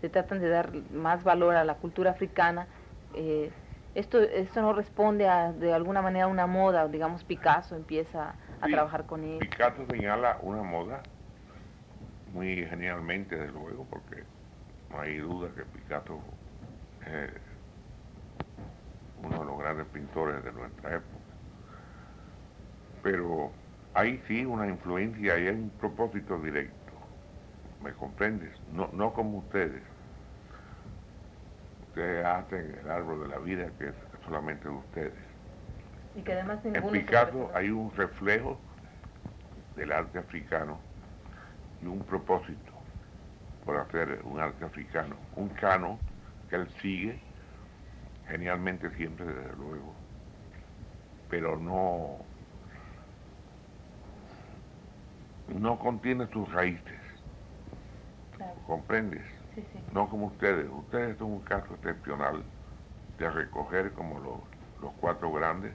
se 0.00 0.08
tratan 0.08 0.40
de 0.40 0.48
dar 0.48 0.72
más 0.92 1.24
valor 1.24 1.56
a 1.56 1.64
la 1.64 1.74
cultura 1.74 2.12
africana, 2.12 2.68
eh, 3.14 3.50
esto, 3.94 4.20
esto 4.20 4.60
no 4.60 4.74
responde 4.74 5.26
a, 5.26 5.52
de 5.52 5.72
alguna 5.72 6.02
manera 6.02 6.26
a 6.26 6.28
una 6.28 6.46
moda, 6.46 6.86
digamos 6.86 7.24
Picasso 7.24 7.74
empieza 7.74 8.34
a 8.60 8.66
trabajar 8.66 9.06
con 9.06 9.24
él. 9.24 9.38
Picasso 9.38 9.86
señala 9.90 10.38
una 10.42 10.62
moda 10.62 11.02
muy 12.36 12.66
genialmente, 12.66 13.34
desde 13.34 13.52
luego, 13.52 13.86
porque 13.88 14.22
no 14.90 15.00
hay 15.00 15.16
duda 15.16 15.48
que 15.56 15.62
Picasso 15.62 16.20
es 17.06 17.30
uno 19.22 19.38
de 19.38 19.44
los 19.46 19.58
grandes 19.58 19.86
pintores 19.86 20.44
de 20.44 20.52
nuestra 20.52 20.96
época. 20.96 21.16
Pero 23.02 23.50
hay 23.94 24.22
sí 24.28 24.44
una 24.44 24.66
influencia 24.66 25.38
y 25.38 25.46
hay 25.46 25.54
un 25.54 25.70
propósito 25.80 26.38
directo. 26.38 26.74
¿Me 27.82 27.92
comprendes? 27.94 28.52
No, 28.70 28.90
no 28.92 29.14
como 29.14 29.38
ustedes. 29.38 29.82
Ustedes 31.88 32.26
hacen 32.26 32.78
el 32.82 32.90
árbol 32.90 33.22
de 33.22 33.28
la 33.28 33.38
vida 33.38 33.70
que 33.78 33.88
es 33.88 33.94
solamente 34.26 34.64
de 34.68 34.74
ustedes. 34.74 35.14
Y 36.14 36.20
que 36.20 36.32
además 36.34 36.58
en 36.64 36.86
Picasso 36.90 37.50
hay 37.54 37.70
un 37.70 37.90
reflejo 37.96 38.58
del 39.74 39.92
arte 39.92 40.18
africano 40.18 40.85
y 41.82 41.86
un 41.86 42.00
propósito 42.00 42.72
por 43.64 43.76
hacer 43.78 44.20
un 44.24 44.40
arte 44.40 44.64
africano, 44.64 45.16
un 45.34 45.48
cano 45.50 45.98
que 46.48 46.56
él 46.56 46.68
sigue 46.80 47.18
genialmente 48.28 48.90
siempre, 48.96 49.26
desde 49.26 49.56
luego, 49.56 49.94
pero 51.28 51.56
no 51.58 52.18
no 55.48 55.78
contiene 55.78 56.26
sus 56.28 56.50
raíces. 56.52 57.00
¿Comprendes? 58.66 59.22
No 59.92 60.08
como 60.08 60.26
ustedes. 60.26 60.68
Ustedes 60.70 61.16
son 61.18 61.32
un 61.32 61.40
caso 61.40 61.74
excepcional 61.74 62.42
de 63.18 63.30
recoger 63.30 63.92
como 63.92 64.18
los, 64.18 64.40
los 64.82 64.92
cuatro 65.00 65.32
grandes 65.32 65.72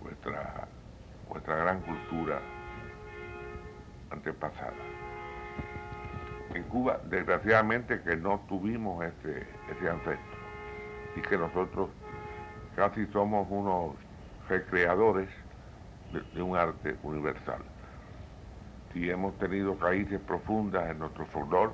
vuestra, 0.00 0.66
vuestra 1.28 1.56
gran 1.56 1.80
cultura 1.82 2.40
antepasada. 4.10 4.97
En 6.54 6.62
Cuba, 6.64 7.00
desgraciadamente, 7.04 8.00
que 8.02 8.16
no 8.16 8.40
tuvimos 8.48 9.04
ese, 9.04 9.46
ese 9.70 9.90
ancestro 9.90 10.38
y 11.16 11.20
que 11.22 11.36
nosotros 11.36 11.90
casi 12.76 13.06
somos 13.06 13.46
unos 13.50 13.96
recreadores 14.48 15.28
de 16.34 16.42
un 16.42 16.56
arte 16.56 16.96
universal 17.02 17.62
si 18.92 19.10
hemos 19.10 19.36
tenido 19.38 19.76
raíces 19.80 20.20
profundas 20.20 20.90
en 20.90 20.98
nuestro 20.98 21.26
folclore, 21.26 21.72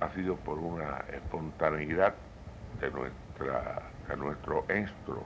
ha 0.00 0.10
sido 0.14 0.36
por 0.36 0.58
una 0.58 1.04
espontaneidad 1.12 2.14
de, 2.80 2.90
nuestra, 2.90 3.82
de 4.08 4.16
nuestro 4.16 4.64
estro 4.68 5.24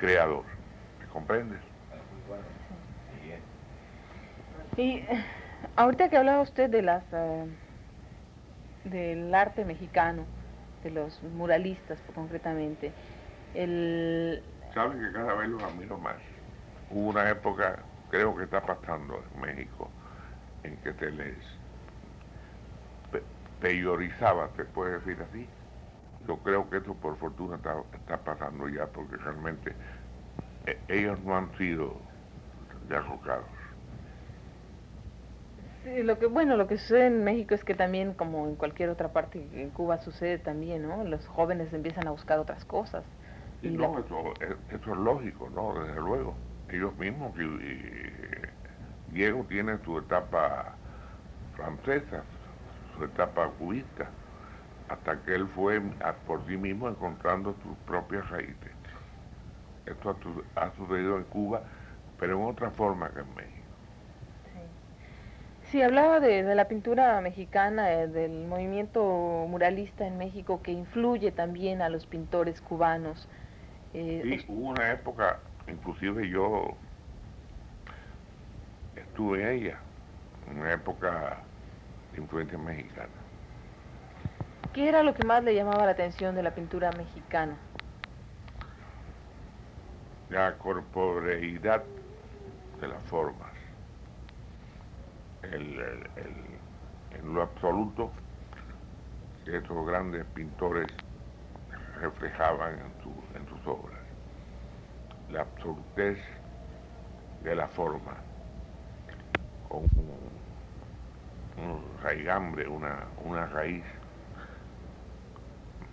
creador. 0.00 0.44
¿Me 0.98 1.06
comprendes? 1.06 1.60
Y 4.76 5.04
ahorita 5.76 6.08
que 6.08 6.16
hablaba 6.16 6.42
usted 6.42 6.70
de 6.70 6.82
las 6.82 7.02
eh, 7.12 7.46
del 8.84 9.34
arte 9.34 9.64
mexicano, 9.64 10.24
de 10.82 10.90
los 10.90 11.22
muralistas 11.22 11.98
concretamente, 12.14 12.92
el... 13.54 14.42
Saben 14.72 15.00
que 15.00 15.12
cada 15.12 15.34
vez 15.34 15.48
los 15.48 15.62
admiro 15.62 15.98
más. 15.98 16.16
Hubo 16.90 17.10
una 17.10 17.28
época 17.28 17.78
creo 18.10 18.36
que 18.36 18.44
está 18.44 18.60
pasando 18.60 19.22
en 19.34 19.40
México, 19.40 19.90
en 20.64 20.76
que 20.78 20.92
se 20.94 21.10
les 21.10 21.36
peyorizaba, 23.60 24.50
se 24.56 24.64
puede 24.64 24.98
decir 24.98 25.18
así. 25.28 25.46
Yo 26.26 26.36
creo 26.38 26.68
que 26.68 26.78
eso 26.78 26.94
por 26.94 27.16
fortuna 27.18 27.56
está, 27.56 28.16
pasando 28.18 28.68
ya, 28.68 28.86
porque 28.86 29.16
realmente 29.16 29.74
eh, 30.66 30.78
ellos 30.88 31.18
no 31.24 31.36
han 31.36 31.56
sido 31.56 31.96
derrocados. 32.88 33.46
Sí, 35.82 36.02
lo 36.02 36.18
que 36.18 36.26
bueno, 36.26 36.56
lo 36.56 36.66
que 36.66 36.76
sucede 36.76 37.06
en 37.06 37.24
México 37.24 37.54
es 37.54 37.64
que 37.64 37.74
también, 37.74 38.12
como 38.12 38.46
en 38.46 38.56
cualquier 38.56 38.90
otra 38.90 39.12
parte 39.12 39.48
en 39.52 39.70
Cuba 39.70 39.98
sucede 39.98 40.38
también, 40.38 40.82
¿no? 40.82 41.04
Los 41.04 41.26
jóvenes 41.26 41.72
empiezan 41.72 42.06
a 42.06 42.10
buscar 42.10 42.38
otras 42.38 42.64
cosas. 42.64 43.04
Y, 43.62 43.68
no, 43.68 43.98
eso, 43.98 44.34
eso 44.70 44.92
es 44.92 44.98
lógico, 44.98 45.48
¿no? 45.50 45.82
Desde 45.82 46.00
luego 46.00 46.34
ellos 46.68 46.96
mismos. 46.98 47.32
Y, 47.38 49.12
Diego 49.12 49.44
tiene 49.48 49.78
su 49.84 49.98
etapa 49.98 50.76
francesa, 51.56 52.22
su 52.96 53.04
etapa 53.04 53.48
cubista, 53.58 54.08
hasta 54.88 55.20
que 55.22 55.34
él 55.34 55.48
fue 55.48 55.80
por 56.26 56.46
sí 56.46 56.56
mismo 56.56 56.88
encontrando 56.88 57.54
sus 57.62 57.76
propias 57.86 58.28
raíces. 58.30 58.72
Esto 59.86 60.16
ha, 60.54 60.70
sucedido 60.76 61.16
en 61.16 61.24
Cuba, 61.24 61.62
pero 62.18 62.38
en 62.38 62.48
otra 62.48 62.70
forma 62.70 63.10
que 63.10 63.20
en 63.20 63.34
México. 63.34 63.59
Sí, 65.70 65.82
hablaba 65.82 66.18
de, 66.18 66.42
la 66.54 66.66
pintura 66.66 67.20
mexicana, 67.20 67.92
eh, 67.92 68.08
del 68.08 68.46
movimiento 68.46 69.46
muralista 69.48 70.04
en 70.04 70.18
México 70.18 70.60
que 70.62 70.72
influye 70.72 71.30
también 71.30 71.80
a 71.80 71.88
los 71.88 72.06
pintores 72.06 72.60
cubanos. 72.60 73.28
Eh, 73.94 74.22
sí, 74.24 74.46
hubo 74.48 74.70
una 74.70 74.90
época 74.90 75.38
inclusive 75.68 76.28
yo 76.28 76.76
estuve 78.96 79.42
en 79.42 79.48
ella, 79.48 79.78
una 80.50 80.72
época 80.72 81.38
de 82.12 82.20
influencia 82.20 82.58
mexicana. 82.58 83.08
¿Qué 84.74 84.88
era 84.88 85.04
lo 85.04 85.14
que 85.14 85.24
más 85.24 85.44
le 85.44 85.54
llamaba 85.54 85.84
la 85.84 85.92
atención 85.92 86.34
de 86.34 86.42
la 86.42 86.52
pintura 86.52 86.90
mexicana? 86.92 87.56
La 90.30 90.56
corporeidad 90.58 91.82
de 92.80 92.88
las 95.42 95.50
formas. 95.50 96.06
en 97.12 97.34
lo 97.34 97.42
absoluto 97.42 98.10
que 99.44 99.56
estos 99.56 99.86
grandes 99.86 100.24
pintores 100.34 100.86
reflejaban 102.00 102.78
en 103.34 103.48
sus 103.48 103.66
obras 103.66 104.00
la 105.32 105.42
absurdez 105.42 106.18
de 107.44 107.54
la 107.54 107.68
forma, 107.68 108.16
con 109.68 109.82
un, 109.82 110.10
raigambre, 112.02 112.66
una, 112.66 113.04
una 113.24 113.46
raíz 113.46 113.84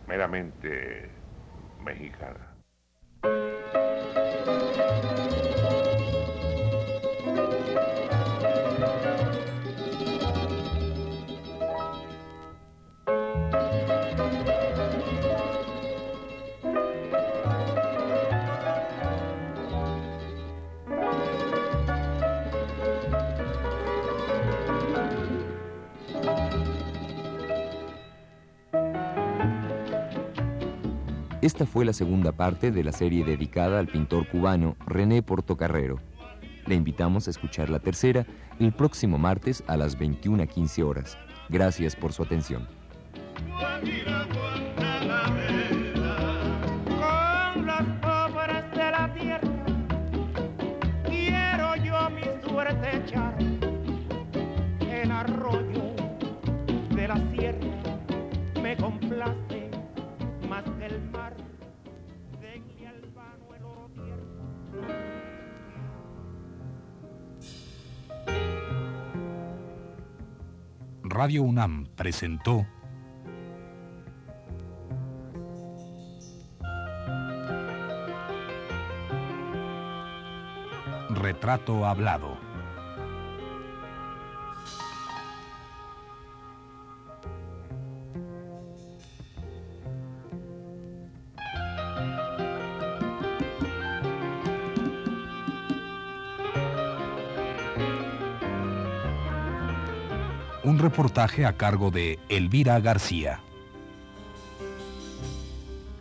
meramente 0.08 1.10
mexicana. 1.84 2.47
Esta 31.48 31.66
fue 31.66 31.86
la 31.86 31.94
segunda 31.94 32.34
parte 32.34 32.72
de 32.72 32.84
la 32.84 32.92
serie 32.92 33.24
dedicada 33.24 33.80
al 33.80 33.88
pintor 33.88 34.28
cubano 34.28 34.76
René 34.86 35.24
Portocarrero. 35.24 36.02
Le 36.66 36.76
invitamos 36.76 37.26
a 37.26 37.30
escuchar 37.30 37.70
la 37.70 37.80
tercera 37.80 38.26
el 38.60 38.74
próximo 38.74 39.18
martes 39.18 39.64
a 39.66 39.78
las 39.78 39.98
21.15 39.98 40.84
horas. 40.84 41.18
Gracias 41.48 41.96
por 41.96 42.12
su 42.12 42.22
atención. 42.22 42.68
Radio 71.28 71.44
UNAM 71.44 71.88
presentó 71.98 72.66
retrato 81.10 81.86
hablado. 81.86 82.47
Reportaje 100.98 101.46
a 101.46 101.54
cargo 101.54 101.92
de 101.92 102.18
Elvira 102.28 102.80
García. 102.80 103.40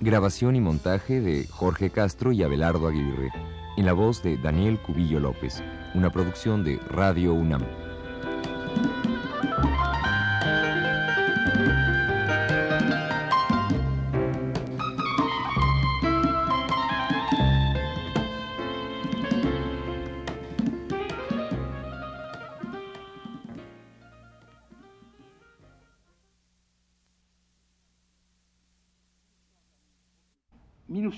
Grabación 0.01 0.57
y 0.57 0.63
montaje 0.63 1.21
de 1.21 1.47
Jorge 1.49 1.91
Castro 1.91 2.33
y 2.33 2.43
Abelardo 2.43 2.89
Aguirre. 2.89 3.31
En 3.77 3.85
la 3.85 3.93
voz 3.93 4.23
de 4.23 4.39
Daniel 4.39 4.79
Cubillo 4.79 5.21
López. 5.21 5.63
Una 5.95 6.09
producción 6.09 6.65
de 6.65 6.79
Radio 6.89 7.35
UNAM. 7.35 7.61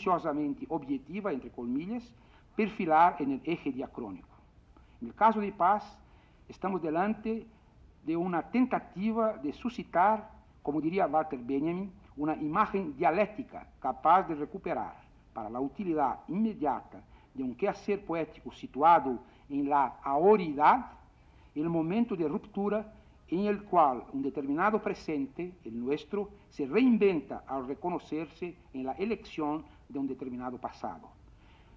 Objetiva, 0.08 1.32
entre 1.32 1.50
comillas, 1.50 2.02
perfilar 2.56 3.16
en 3.20 3.32
el 3.32 3.40
eje 3.44 3.70
diacrónico. 3.70 4.28
En 5.00 5.08
el 5.08 5.14
caso 5.14 5.40
de 5.40 5.52
Paz, 5.52 5.84
estamos 6.48 6.82
delante 6.82 7.46
de 8.04 8.16
una 8.16 8.42
tentativa 8.42 9.34
de 9.34 9.52
suscitar, 9.52 10.30
como 10.62 10.80
diría 10.80 11.06
Walter 11.06 11.38
Benjamin, 11.38 11.92
una 12.16 12.34
imagen 12.36 12.96
dialéctica 12.96 13.66
capaz 13.80 14.24
de 14.24 14.34
recuperar, 14.34 14.94
para 15.32 15.48
la 15.48 15.60
utilidad 15.60 16.18
inmediata 16.26 17.00
de 17.32 17.44
un 17.44 17.54
quehacer 17.54 18.04
poético 18.04 18.50
situado 18.50 19.20
en 19.48 19.68
la 19.68 19.94
aoridad, 20.02 20.86
el 21.54 21.68
momento 21.68 22.16
de 22.16 22.26
ruptura 22.26 22.92
en 23.28 23.46
el 23.46 23.62
cual 23.62 24.02
un 24.12 24.22
determinado 24.22 24.82
presente, 24.82 25.52
el 25.64 25.78
nuestro, 25.78 26.30
se 26.48 26.66
reinventa 26.66 27.44
al 27.46 27.68
reconocerse 27.68 28.56
en 28.72 28.84
la 28.84 28.92
elección 28.92 29.64
de 29.88 29.98
un 29.98 30.06
determinado 30.06 30.58
pasado. 30.58 31.08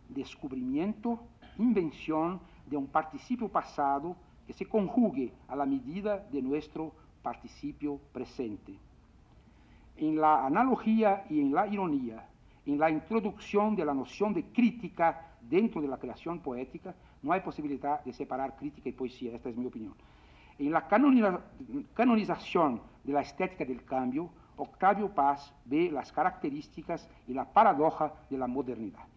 Descubrimiento, 0.10 1.19
invención 1.58 2.39
de 2.65 2.78
un 2.78 2.88
participio 2.88 3.47
pasado 3.47 4.15
que 4.45 4.54
se 4.54 4.65
conjugue 4.65 5.34
a 5.47 5.56
la 5.56 5.65
medida 5.65 6.17
de 6.17 6.41
nuestro 6.41 6.93
participio 7.21 8.00
presente. 8.12 8.74
En 9.97 10.19
la 10.19 10.45
analogía 10.45 11.26
y 11.30 11.39
en 11.39 11.54
la 11.54 11.67
ironía, 11.67 12.28
en 12.65 12.80
la 12.80 12.89
introducción 12.89 13.76
de 13.76 13.86
la 13.86 13.93
noción 13.93 14.34
de 14.34 14.45
crítica 14.45 15.36
dentro 15.41 15.82
de 15.82 15.88
la 15.88 15.97
creación 15.97 16.39
poética, 16.39 16.95
no 17.21 17.32
hay 17.32 17.41
posibilidad 17.41 18.04
de 18.04 18.13
separar 18.13 18.56
crítica 18.56 18.89
y 18.89 18.93
poesía, 18.93 19.36
esta 19.36 19.50
es 19.50 19.58
mi 19.58 19.65
opinión. 19.65 19.93
En 20.58 20.71
la 20.71 20.88
canonización 20.88 22.82
de 23.04 23.13
la 23.13 23.21
estética 23.21 23.65
del 23.65 23.84
cambio, 23.84 24.30
Octavio 24.62 25.10
Paz 25.10 25.52
ve 25.65 25.89
las 25.89 26.12
características 26.12 27.10
y 27.28 27.34
la 27.34 27.45
paradoja 27.45 28.13
de 28.30 28.38
la 28.38 28.45
modernidad. 28.45 29.08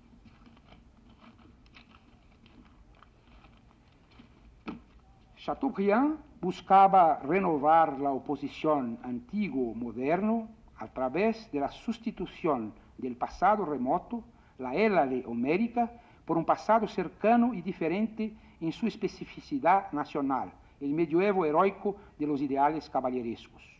Chateaubriand 5.36 6.16
buscaba 6.40 7.18
renovar 7.18 8.00
la 8.00 8.10
oposición 8.10 8.98
antiguo-moderno 9.02 10.48
a 10.78 10.86
través 10.88 11.52
de 11.52 11.60
la 11.60 11.70
sustitución 11.70 12.72
del 12.96 13.14
pasado 13.14 13.66
remoto, 13.66 14.24
la 14.58 14.74
Hélade 14.74 15.24
homérica, 15.26 15.92
por 16.24 16.38
un 16.38 16.46
pasado 16.46 16.88
cercano 16.88 17.52
y 17.52 17.60
diferente 17.60 18.32
en 18.62 18.72
su 18.72 18.86
especificidad 18.86 19.92
nacional, 19.92 20.50
el 20.80 20.94
medioevo 20.94 21.44
heroico 21.44 21.96
de 22.18 22.26
los 22.26 22.40
ideales 22.40 22.88
caballerescos 22.88 23.73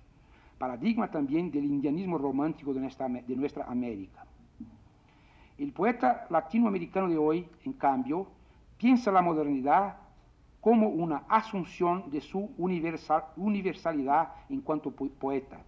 paradigma 0.65 1.11
también 1.11 1.51
del 1.51 1.67
indianismo 1.67 2.17
romántico 2.17 2.73
de 2.73 2.81
nuestra, 2.81 3.65
América. 3.67 4.25
El 5.59 5.73
poeta 5.75 6.27
latinoamericano 6.31 7.07
de 7.07 7.19
hoy, 7.19 7.47
en 7.67 7.75
cambio, 7.75 8.27
piensa 8.79 9.13
la 9.13 9.21
modernidad 9.21 9.97
como 10.63 10.89
una 10.89 11.25
asunción 11.29 12.11
de 12.11 12.23
su 12.23 12.51
universal, 12.57 13.25
universalidad 13.37 14.33
en 14.49 14.63
cuanto 14.63 14.91
poeta, 14.91 15.59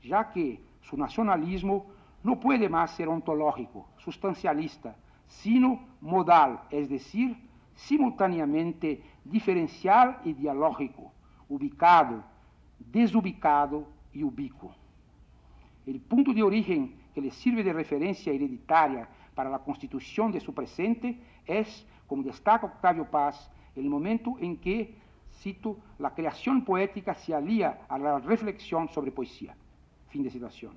ya 0.00 0.30
que 0.30 0.60
su 0.80 0.96
nacionalismo 0.96 1.86
no 2.22 2.38
puede 2.38 2.68
más 2.68 2.92
ser 2.92 3.08
ontológico, 3.08 3.88
sustancialista, 3.98 4.94
sino 5.26 5.80
modal, 6.00 6.60
es 6.70 6.88
decir, 6.88 7.36
simultáneamente 7.74 9.02
diferencial 9.24 10.20
y 10.24 10.34
dialógico, 10.34 11.10
ubicado, 11.48 12.22
desubicado 12.78 13.98
y 14.12 14.22
ubicuo. 14.22 14.74
El 15.86 16.00
punto 16.00 16.32
de 16.32 16.42
origen 16.42 16.94
que 17.14 17.20
le 17.20 17.30
sirve 17.30 17.62
de 17.62 17.72
referencia 17.72 18.32
hereditaria 18.32 19.08
para 19.34 19.50
la 19.50 19.58
constitución 19.60 20.30
de 20.30 20.40
su 20.40 20.52
presente 20.52 21.18
es, 21.46 21.86
como 22.06 22.22
destaca 22.22 22.66
Octavio 22.66 23.10
Paz, 23.10 23.50
el 23.74 23.88
momento 23.88 24.36
en 24.40 24.56
que, 24.56 24.94
cito, 25.40 25.78
la 25.98 26.14
creación 26.14 26.64
poética 26.64 27.14
se 27.14 27.34
alía 27.34 27.82
a 27.88 27.98
la 27.98 28.18
reflexión 28.18 28.88
sobre 28.88 29.10
poesía. 29.10 29.56
Fin 30.08 30.22
de 30.22 30.30
citación. 30.30 30.74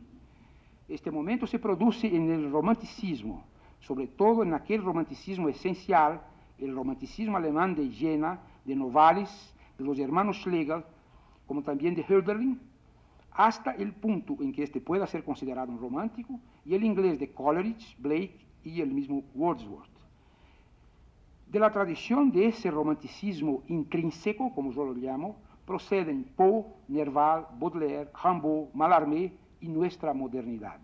Este 0.88 1.12
momento 1.12 1.48
se 1.48 1.60
produce 1.60 2.08
en 2.08 2.32
el 2.32 2.52
romanticismo, 2.52 3.44
sobre 3.80 4.08
todo 4.08 4.44
en 4.44 4.54
aquel 4.54 4.84
romanticismo 4.84 5.50
esencial, 5.50 6.22
el 6.58 6.76
romanticismo 6.76 7.38
alemán 7.38 7.76
de 7.76 7.90
Jena, 7.90 8.40
de 8.64 8.76
Novalis, 8.76 9.54
de 9.78 9.84
los 9.84 9.98
hermanos 10.00 10.38
Schlegel, 10.38 10.84
como 11.48 11.62
también 11.64 11.96
de 11.96 12.06
Hölderlin, 12.08 12.60
hasta 13.36 13.72
el 13.72 13.94
punto 13.94 14.38
en 14.40 14.52
que 14.52 14.64
éste 14.64 14.80
pueda 14.80 15.08
ser 15.08 15.24
considerado 15.24 15.72
un 15.72 15.80
romántico, 15.80 16.40
y 16.66 16.76
el 16.76 16.84
inglés 16.84 17.20
de 17.20 17.32
Coleridge, 17.32 17.96
Blake 18.00 18.38
y 18.64 18.82
el 18.82 18.92
mismo 18.92 19.24
Wordsworth. 19.34 19.90
De 21.48 21.60
la 21.60 21.72
tradición 21.72 22.32
de 22.32 22.48
ese 22.48 22.72
romanticismo 22.72 23.64
intrínseco, 23.68 24.54
como 24.54 24.72
yo 24.72 24.86
lo 24.86 24.94
llamo, 24.94 25.36
proceden 25.66 26.24
Poe, 26.36 26.66
Nerval, 26.88 27.48
Baudelaire, 27.60 28.10
Rimbaud, 28.24 28.70
Mallarmé 28.74 29.34
y 29.62 29.68
nuestra 29.68 30.14
modernidad, 30.14 30.80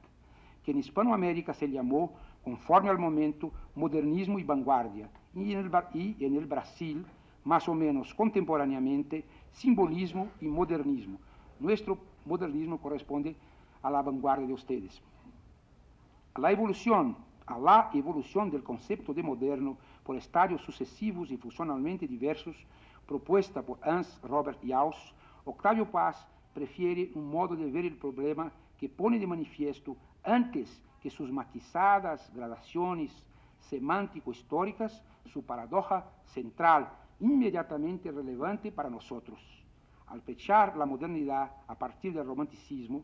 que 0.63 0.71
en 0.71 0.77
Hispanoamérica 0.79 1.53
se 1.53 1.69
llamó, 1.69 2.13
conforme 2.43 2.89
al 2.89 2.97
momento, 2.97 3.51
modernismo 3.75 4.39
y 4.39 4.43
vanguardia, 4.43 5.09
y 5.35 5.53
en 5.53 5.59
el, 5.59 5.71
y 5.93 6.25
en 6.25 6.35
el 6.35 6.45
Brasil, 6.45 7.05
más 7.43 7.67
o 7.67 7.73
menos 7.73 8.13
contemporáneamente, 8.13 9.25
simbolismo 9.51 10.29
y 10.39 10.47
modernismo. 10.47 11.19
Nuestro 11.59 11.97
modernismo 12.29 12.79
corresponde 12.79 13.35
a 13.81 13.89
la 13.89 14.01
vanguardia 14.01 14.47
de 14.47 14.53
ustedes. 14.53 15.01
La 16.37 16.51
evolución, 16.51 17.17
a 17.45 17.57
la 17.57 17.89
evolución 17.93 18.49
del 18.51 18.63
concepto 18.63 19.13
de 19.13 19.23
moderno 19.23 19.77
por 20.03 20.15
estadios 20.15 20.61
sucesivos 20.61 21.31
y 21.31 21.37
funcionalmente 21.37 22.07
diversos, 22.07 22.55
propuesta 23.05 23.61
por 23.61 23.79
Hans 23.81 24.19
Robert 24.21 24.59
Jauss, 24.65 25.13
Octavio 25.43 25.89
Paz 25.89 26.27
prefiere 26.53 27.11
un 27.15 27.29
modo 27.29 27.55
de 27.55 27.71
ver 27.71 27.85
el 27.85 27.97
problema 27.97 28.51
que 28.77 28.87
pone 28.87 29.17
de 29.17 29.27
manifiesto 29.27 29.97
antes 30.23 30.81
que 31.01 31.09
sus 31.09 31.31
matizadas 31.31 32.31
gradaciones 32.33 33.11
semántico-históricas, 33.59 35.01
su 35.25 35.43
paradoja 35.43 36.05
central, 36.25 36.89
inmediatamente 37.19 38.11
relevante 38.11 38.71
para 38.71 38.89
nosotros 38.89 39.58
al 40.09 40.21
pechar 40.21 40.75
la 40.75 40.85
modernidad 40.85 41.51
a 41.67 41.75
partir 41.75 42.13
del 42.13 42.25
romanticismo, 42.25 43.03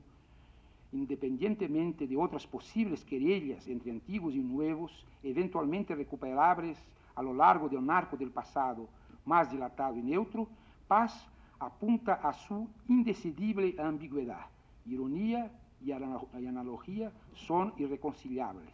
independientemente 0.92 2.08
de 2.08 2.18
otras 2.18 2.46
posibles 2.48 3.04
querellas 3.04 3.68
entre 3.68 3.92
antiguos 3.92 4.34
y 4.34 4.40
nuevos, 4.40 5.06
eventualmente 5.24 5.96
recuperables 5.96 6.78
a 7.16 7.22
lo 7.22 7.34
largo 7.34 7.70
del 7.70 7.82
marco 7.82 8.18
del 8.18 8.32
pasado 8.32 8.88
más 9.26 9.52
dilatado 9.52 9.98
y 9.98 10.02
neutro, 10.02 10.48
Paz 10.88 11.28
apunta 11.60 12.16
a 12.16 12.32
su 12.34 12.68
indecidible 12.88 13.76
ambigüedad. 13.80 14.46
Ironía 14.86 15.52
y 15.82 15.92
analogía 15.92 17.12
son 17.34 17.74
irreconciliables. 17.78 18.70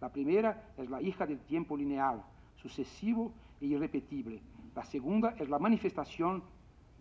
La 0.00 0.08
primera 0.08 0.70
es 0.76 0.90
la 0.90 1.00
hija 1.00 1.24
del 1.24 1.38
tiempo 1.40 1.76
lineal, 1.76 2.22
sucesivo 2.56 3.32
e 3.60 3.66
irrepetible. 3.66 4.40
La 4.74 4.84
segunda 4.84 5.36
es 5.38 5.48
la 5.48 5.60
manifestación 5.60 6.42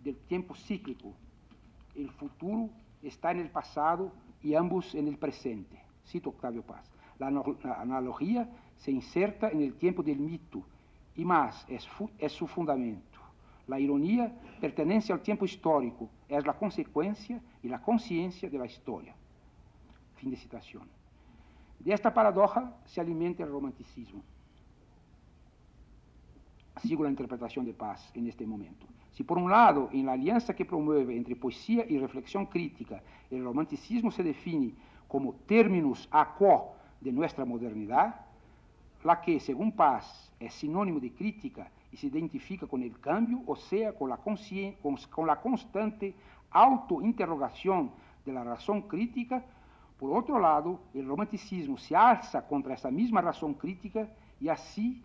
del 0.04 0.18
tiempo 0.18 0.56
cíclico. 0.56 1.14
El 1.96 2.10
futuro 2.12 2.70
está 3.02 3.32
en 3.32 3.40
el 3.40 3.50
pasado 3.50 4.12
y 4.42 4.56
ambos 4.56 4.96
en 4.96 5.08
el 5.08 5.18
presente. 5.18 5.80
Cito 6.08 6.30
Octavio 6.30 6.64
Paz. 6.64 6.92
La, 7.20 7.28
analogía 7.28 8.50
se 8.78 8.92
inserta 8.92 9.50
en 9.50 9.62
el 9.62 9.76
tiempo 9.76 10.02
del 10.02 10.20
mito 10.20 10.64
y 11.16 11.24
más 11.24 11.66
es, 11.70 11.88
es 12.18 12.32
su 12.32 12.48
fundamento. 12.48 13.20
La 13.68 13.80
ironía 13.80 14.34
pertenece 14.60 15.14
al 15.14 15.22
tiempo 15.22 15.46
histórico, 15.46 16.10
es 16.28 16.46
la 16.46 16.54
consecuencia 16.54 17.42
y 17.62 17.68
la 17.68 17.82
conciencia 17.82 18.50
de 18.50 18.58
la 18.58 18.66
historia. 18.66 19.16
Fin 20.16 20.32
de 20.32 20.38
citación. 20.38 20.90
De 21.80 21.94
esta 21.94 22.14
paradoja 22.14 22.76
se 22.86 23.02
alimenta 23.02 23.44
el 23.44 23.50
romanticismo. 23.50 24.24
Sigo 26.78 27.04
la 27.04 27.10
interpretación 27.10 27.66
de 27.66 27.74
Paz 27.74 28.12
en 28.16 28.28
este 28.28 28.46
momento. 28.46 28.86
Si 29.12 29.24
por 29.24 29.38
un 29.38 29.52
lado, 29.52 29.90
en 29.92 30.06
la 30.06 30.14
alianza 30.14 30.56
que 30.56 30.66
promueve 30.66 31.16
entre 31.16 31.36
poesía 31.36 31.86
y 31.88 31.98
reflexión 31.98 32.46
crítica, 32.46 33.02
el 33.30 33.44
romanticismo 33.44 34.10
se 34.10 34.24
define 34.24 34.74
como 35.08 35.34
términos 35.46 36.08
a 36.12 36.34
quo 36.34 36.74
de 37.02 37.12
nuestra 37.12 37.44
modernidad, 37.44 38.16
la 39.04 39.20
que, 39.20 39.40
según 39.40 39.74
Paz, 39.74 40.32
es 40.40 40.54
sinónimo 40.54 41.00
de 41.00 41.12
crítica 41.12 41.70
y 41.92 41.98
se 41.98 42.08
identifica 42.08 42.68
con 42.68 42.82
el 42.84 43.00
cambio, 43.00 43.42
o 43.46 43.56
sea, 43.56 43.94
con 43.94 44.10
la, 44.10 44.18
con, 44.18 45.28
la 45.28 45.42
constante 45.42 46.16
autointerrogación 46.52 47.92
de 48.26 48.32
la 48.32 48.44
razón 48.44 48.84
crítica, 48.84 49.44
por 50.00 50.18
otro 50.18 50.40
lado, 50.40 50.80
el 50.94 51.06
romanticismo 51.06 51.78
se 51.78 51.96
alza 51.96 52.48
contra 52.48 52.74
esa 52.74 52.90
misma 52.90 53.22
razón 53.22 53.54
crítica 53.54 54.10
y 54.40 54.50
así, 54.50 55.04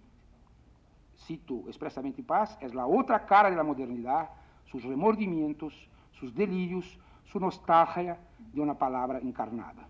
cito 1.19 1.65
expresamente 1.67 2.23
Paz, 2.23 2.59
es 2.61 2.75
la 2.75 2.87
otra 2.87 3.25
cara 3.25 3.51
de 3.51 3.57
la 3.57 3.63
modernidad, 3.63 4.31
sus 4.67 4.85
remordimientos, 4.85 5.75
sus 6.13 6.35
delirios, 6.35 6.99
su 7.25 7.41
nostalgia 7.41 8.19
de 8.53 8.61
una 8.61 8.75
palabra 8.75 9.19
encarnada. 9.19 9.89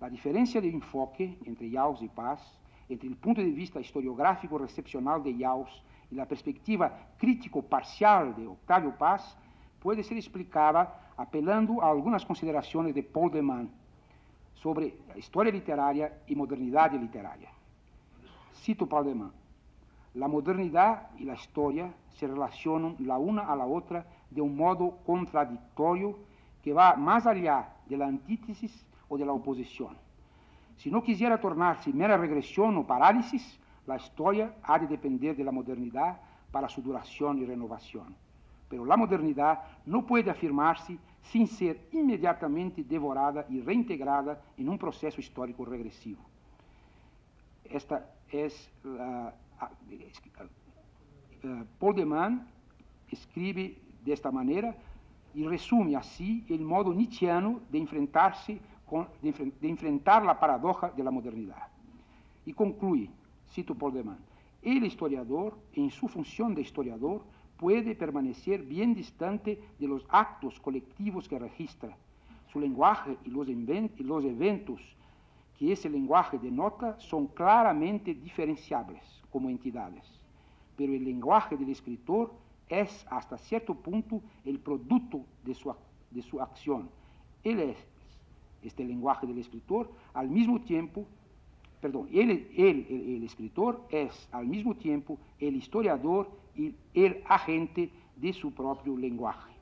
La 0.00 0.08
diferencia 0.08 0.60
de 0.60 0.70
enfoque 0.70 1.38
entre 1.44 1.70
Yaus 1.70 2.02
y 2.02 2.08
Paz, 2.08 2.40
entre 2.88 3.08
el 3.08 3.16
punto 3.16 3.40
de 3.40 3.50
vista 3.50 3.80
historiográfico 3.80 4.58
recepcional 4.58 5.22
de 5.22 5.36
Yaus 5.36 5.82
y 6.10 6.14
la 6.14 6.26
perspectiva 6.26 7.10
crítico 7.18 7.62
parcial 7.62 8.34
de 8.36 8.46
Octavio 8.46 8.96
Paz, 8.96 9.36
puede 9.80 10.02
ser 10.02 10.16
explicada 10.16 11.12
apelando 11.16 11.82
a 11.82 11.90
algunas 11.90 12.24
consideraciones 12.24 12.94
de 12.94 13.02
Paul 13.02 13.30
de 13.30 13.42
Man 13.42 13.70
sobre 14.54 14.98
la 15.08 15.18
historia 15.18 15.52
literaria 15.52 16.22
y 16.26 16.34
modernidad 16.34 16.92
literaria. 16.92 17.50
Cito 18.54 18.88
Paul 18.88 19.06
de 19.06 19.14
Man. 19.14 19.32
La 20.18 20.26
modernidad 20.26 21.10
y 21.16 21.22
la 21.22 21.34
historia 21.34 21.94
se 22.14 22.26
relacionan 22.26 22.96
la 22.98 23.18
una 23.18 23.42
a 23.42 23.54
la 23.54 23.66
otra 23.66 24.04
de 24.28 24.40
un 24.40 24.56
modo 24.56 24.98
contradictorio 25.06 26.18
que 26.60 26.72
va 26.72 26.96
más 26.96 27.24
allá 27.24 27.76
de 27.86 27.96
la 27.96 28.06
antítesis 28.06 28.84
o 29.08 29.16
de 29.16 29.24
la 29.24 29.32
oposición. 29.32 29.96
Si 30.76 30.90
no 30.90 31.04
quisiera 31.04 31.40
tornarse 31.40 31.92
mera 31.92 32.16
regresión 32.16 32.76
o 32.78 32.84
parálisis, 32.84 33.60
la 33.86 33.94
historia 33.94 34.56
ha 34.64 34.76
de 34.80 34.88
depender 34.88 35.36
de 35.36 35.44
la 35.44 35.52
modernidad 35.52 36.20
para 36.50 36.68
su 36.68 36.82
duración 36.82 37.38
y 37.38 37.44
renovación. 37.44 38.16
Pero 38.68 38.84
la 38.84 38.96
modernidad 38.96 39.60
no 39.86 40.04
puede 40.04 40.32
afirmarse 40.32 40.98
sin 41.22 41.46
ser 41.46 41.86
inmediatamente 41.92 42.82
devorada 42.82 43.46
y 43.48 43.60
reintegrada 43.60 44.42
en 44.56 44.68
un 44.68 44.78
proceso 44.78 45.20
histórico 45.20 45.64
regresivo. 45.64 46.22
Esta 47.64 48.04
es 48.32 48.68
la, 48.82 49.32
Paul 51.78 51.94
de 51.94 52.04
Man 52.04 52.46
escribe 53.10 53.78
de 54.04 54.12
esta 54.12 54.30
manera 54.30 54.76
y 55.34 55.46
resume 55.46 55.96
así 55.96 56.44
el 56.48 56.60
modo 56.60 56.92
nietzscheano 56.92 57.60
de 57.70 57.78
enfrentarse 57.78 58.60
de, 59.22 59.68
enfrentar 59.68 60.24
la 60.24 60.38
paradoja 60.38 60.90
de 60.90 61.04
la 61.04 61.10
modernidad. 61.10 61.68
Y 62.46 62.52
concluye, 62.52 63.10
cito 63.50 63.74
Paul 63.74 64.16
el 64.62 64.84
historiador, 64.84 65.56
en 65.74 65.90
su 65.90 66.08
función 66.08 66.54
de 66.54 66.62
historiador, 66.62 67.22
puede 67.56 67.94
permanecer 67.94 68.62
bien 68.62 68.94
distante 68.94 69.60
de 69.78 69.86
los 69.86 70.04
actos 70.08 70.58
colectivos 70.60 71.28
que 71.28 71.38
registra. 71.38 71.96
Su 72.52 72.60
lenguaje 72.60 73.16
y 73.24 73.30
los 73.30 74.24
eventos 74.24 74.80
que 75.58 75.72
ese 75.72 75.90
lenguaje 75.90 76.38
denota 76.38 76.98
son 77.00 77.26
claramente 77.26 78.14
diferenciables 78.14 79.02
como 79.30 79.50
entidades, 79.50 80.04
pero 80.76 80.92
el 80.92 81.04
lenguaje 81.04 81.56
del 81.56 81.70
escritor 81.70 82.32
es 82.68 83.04
hasta 83.10 83.36
cierto 83.38 83.74
punto 83.74 84.22
el 84.44 84.60
producto 84.60 85.24
de 85.44 85.54
su, 85.54 85.74
de 86.10 86.22
su 86.22 86.40
acción. 86.40 86.88
Él 87.42 87.58
es, 87.60 87.76
este 88.62 88.84
lenguaje 88.84 89.26
del 89.26 89.38
escritor, 89.38 89.90
al 90.14 90.28
mismo 90.28 90.60
tiempo, 90.60 91.06
perdón, 91.80 92.08
él, 92.12 92.48
el 92.56 93.22
escritor 93.24 93.84
es 93.90 94.28
al 94.30 94.46
mismo 94.46 94.76
tiempo 94.76 95.18
el 95.40 95.56
historiador 95.56 96.30
y 96.54 96.74
el 96.94 97.22
agente 97.26 97.90
de 98.16 98.32
su 98.32 98.52
propio 98.52 98.96
lenguaje. 98.96 99.52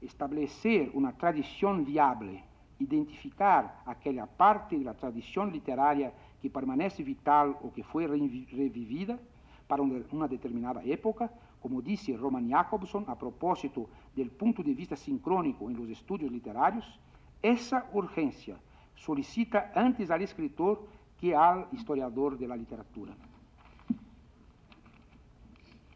Establecer 0.00 0.90
una 0.94 1.12
tradición 1.16 1.84
viable, 1.84 2.42
identificar 2.82 3.82
aquella 3.86 4.26
parte 4.26 4.78
de 4.78 4.84
la 4.84 4.94
tradición 4.94 5.52
literaria 5.52 6.12
que 6.40 6.50
permanece 6.50 7.02
vital 7.02 7.56
o 7.62 7.72
que 7.72 7.84
fue 7.84 8.06
revivida 8.06 9.18
para 9.66 9.82
una 9.82 10.28
determinada 10.28 10.82
época, 10.84 11.30
como 11.60 11.80
dice 11.80 12.16
Roman 12.16 12.50
Jacobson 12.50 13.04
a 13.08 13.16
propósito 13.16 13.88
del 14.14 14.30
punto 14.30 14.62
de 14.62 14.74
vista 14.74 14.96
sincrónico 14.96 15.70
en 15.70 15.76
los 15.76 15.88
estudios 15.88 16.30
literarios, 16.30 16.84
esa 17.40 17.88
urgencia 17.92 18.56
solicita 18.94 19.72
antes 19.74 20.10
al 20.10 20.22
escritor 20.22 20.86
que 21.18 21.34
al 21.34 21.68
historiador 21.72 22.36
de 22.36 22.48
la 22.48 22.56
literatura. 22.56 23.14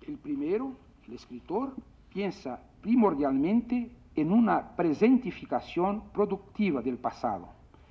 El 0.07 0.19
primero, 0.19 0.73
el 1.09 1.15
escritor, 1.15 1.75
piensa 2.13 2.63
primordialmente 2.81 3.91
en 4.17 4.33
una 4.33 4.75
presentificación 4.75 6.03
productiva 6.13 6.81
del 6.81 6.97
pasado. 6.97 7.49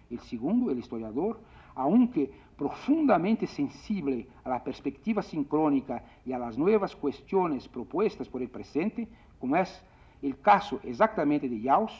El 0.09 0.19
segundo, 0.19 0.71
el 0.71 0.79
historiador, 0.79 1.39
aunque 1.75 2.31
profundamente 2.57 3.45
sensible 3.45 4.27
a 4.43 4.49
la 4.49 4.63
perspectiva 4.63 5.21
sincrónica 5.21 6.03
y 6.25 6.33
a 6.33 6.39
las 6.39 6.57
nuevas 6.57 6.95
cuestiones 6.95 7.67
propuestas 7.67 8.27
por 8.27 8.41
el 8.41 8.49
presente, 8.49 9.07
como 9.39 9.55
es 9.55 9.83
el 10.21 10.39
caso 10.39 10.79
exactamente 10.83 11.47
de 11.47 11.61
Jaus, 11.61 11.91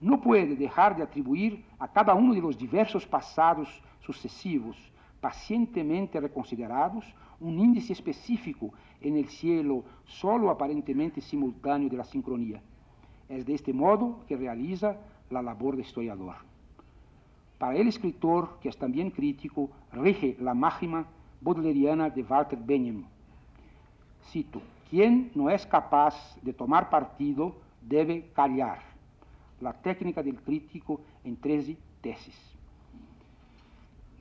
no 0.00 0.20
puede 0.20 0.54
dejar 0.54 0.96
de 0.96 1.02
atribuir 1.02 1.64
a 1.78 1.88
cada 1.88 2.14
uno 2.14 2.34
de 2.34 2.40
los 2.40 2.56
diversos 2.58 3.06
pasados 3.06 3.68
sucesivos, 4.00 4.76
pacientemente 5.20 6.20
reconsiderados, 6.20 7.04
un 7.40 7.58
índice 7.58 7.92
específico 7.92 8.72
en 9.00 9.16
el 9.16 9.28
cielo 9.28 9.84
solo 10.04 10.50
aparentemente 10.50 11.20
simultáneo 11.20 11.88
de 11.88 11.96
la 11.96 12.04
sincronía. 12.04 12.62
Es 13.32 13.46
de 13.46 13.54
este 13.54 13.72
modo 13.72 14.20
que 14.28 14.36
realiza 14.36 14.96
la 15.30 15.40
labor 15.40 15.76
de 15.76 15.82
historiador. 15.82 16.34
Para 17.58 17.76
el 17.76 17.88
escritor, 17.88 18.58
que 18.60 18.68
es 18.68 18.76
también 18.76 19.10
crítico, 19.10 19.70
rige 19.92 20.36
la 20.38 20.52
máxima 20.52 21.06
bodleriana 21.40 22.10
de 22.10 22.22
Walter 22.22 22.58
Benjamin. 22.62 23.06
Cito, 24.30 24.60
quien 24.90 25.30
no 25.34 25.48
es 25.48 25.66
capaz 25.66 26.36
de 26.42 26.52
tomar 26.52 26.90
partido 26.90 27.54
debe 27.80 28.30
callar. 28.34 28.80
La 29.60 29.72
técnica 29.72 30.22
del 30.22 30.40
crítico 30.42 31.00
en 31.24 31.36
13 31.36 31.78
tesis 32.02 32.52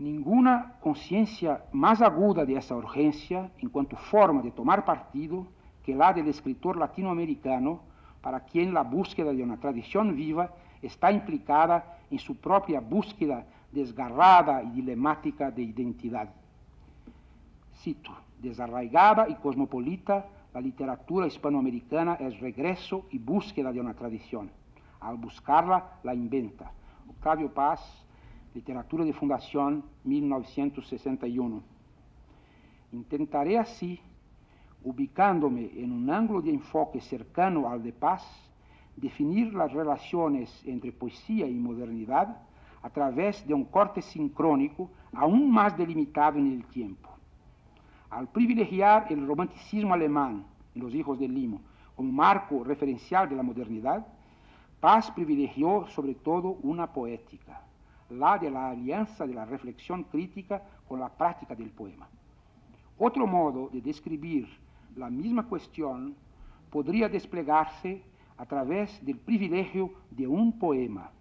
ninguna 0.01 0.73
conciencia 0.81 1.63
más 1.71 2.01
aguda 2.01 2.43
de 2.43 2.55
esa 2.55 2.75
urgencia 2.75 3.51
en 3.59 3.69
cuanto 3.69 3.95
forma 3.95 4.41
de 4.41 4.51
tomar 4.51 4.83
partido 4.83 5.45
que 5.83 5.95
la 5.95 6.11
del 6.11 6.27
escritor 6.27 6.75
latinoamericano, 6.77 7.81
para 8.21 8.41
quien 8.41 8.73
la 8.73 8.83
búsqueda 8.83 9.33
de 9.33 9.43
una 9.43 9.57
tradición 9.57 10.15
viva 10.15 10.53
está 10.81 11.11
implicada 11.11 11.97
en 12.09 12.19
su 12.19 12.35
propia 12.37 12.79
búsqueda 12.79 13.45
desgarrada 13.71 14.63
y 14.63 14.71
dilemática 14.71 15.51
de 15.51 15.63
identidad. 15.63 16.29
Cito, 17.81 18.11
desarraigada 18.39 19.29
y 19.29 19.35
cosmopolita, 19.35 20.25
la 20.53 20.61
literatura 20.61 21.27
hispanoamericana 21.27 22.15
es 22.15 22.39
regreso 22.39 23.05
y 23.11 23.17
búsqueda 23.17 23.71
de 23.71 23.79
una 23.79 23.93
tradición. 23.93 24.51
Al 24.99 25.17
buscarla, 25.17 25.99
la 26.03 26.13
inventa. 26.13 26.71
Octavio 27.09 27.53
Paz, 27.53 28.05
Literatura 28.53 29.05
de 29.05 29.13
Fundación, 29.13 29.83
1961. 30.03 31.63
Intentaré 32.91 33.57
así, 33.57 34.01
ubicándome 34.83 35.71
en 35.75 35.91
un 35.91 36.09
ángulo 36.09 36.41
de 36.41 36.51
enfoque 36.51 36.99
cercano 37.01 37.69
al 37.69 37.83
de 37.83 37.93
paz, 37.93 38.23
definir 38.95 39.53
las 39.53 39.71
relaciones 39.71 40.61
entre 40.65 40.91
poesía 40.91 41.47
y 41.47 41.53
modernidad 41.53 42.37
a 42.81 42.89
través 42.89 43.45
de 43.47 43.53
un 43.53 43.65
corte 43.65 44.01
sincrónico 44.01 44.89
aún 45.13 45.51
más 45.51 45.77
delimitado 45.77 46.39
en 46.39 46.51
el 46.51 46.65
tiempo. 46.65 47.09
Al 48.09 48.27
privilegiar 48.27 49.07
el 49.09 49.25
romanticismo 49.25 49.93
alemán 49.93 50.45
en 50.75 50.81
Los 50.81 50.93
Hijos 50.93 51.19
del 51.19 51.33
Limo 51.33 51.61
como 51.95 52.11
marco 52.11 52.63
referencial 52.63 53.29
de 53.29 53.35
la 53.35 53.43
modernidad, 53.43 54.05
Paz 54.81 55.11
privilegió 55.11 55.85
sobre 55.89 56.15
todo 56.15 56.57
una 56.63 56.91
poética, 56.91 57.61
la 58.09 58.39
de 58.39 58.49
la 58.49 58.71
alianza 58.71 59.27
de 59.27 59.35
la 59.35 59.45
reflexión 59.45 60.03
crítica 60.05 60.63
con 60.87 60.99
la 60.99 61.07
práctica 61.07 61.53
del 61.53 61.69
poema. 61.69 62.07
Otro 62.97 63.27
modo 63.27 63.69
de 63.71 63.79
describir 63.79 64.49
la 64.95 65.09
misma 65.09 65.47
cuestión 65.47 66.15
podría 66.69 67.09
desplegarse 67.09 68.01
a 68.37 68.45
través 68.45 69.03
del 69.05 69.17
privilegio 69.17 69.93
de 70.09 70.27
un 70.27 70.57
poema, 70.57 71.11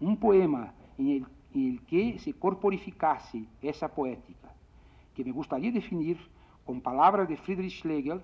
un 0.00 0.16
poema 0.16 0.72
en 0.96 1.26
el, 1.54 1.80
que 1.86 2.18
se 2.18 2.32
corporificase 2.32 3.44
esa 3.60 3.88
poética, 3.88 4.48
que 5.14 5.24
me 5.24 5.32
gustaría 5.32 5.70
definir 5.70 6.16
con 6.64 6.80
palabras 6.80 7.28
de 7.28 7.36
Friedrich 7.36 7.82
Schlegel, 7.82 8.22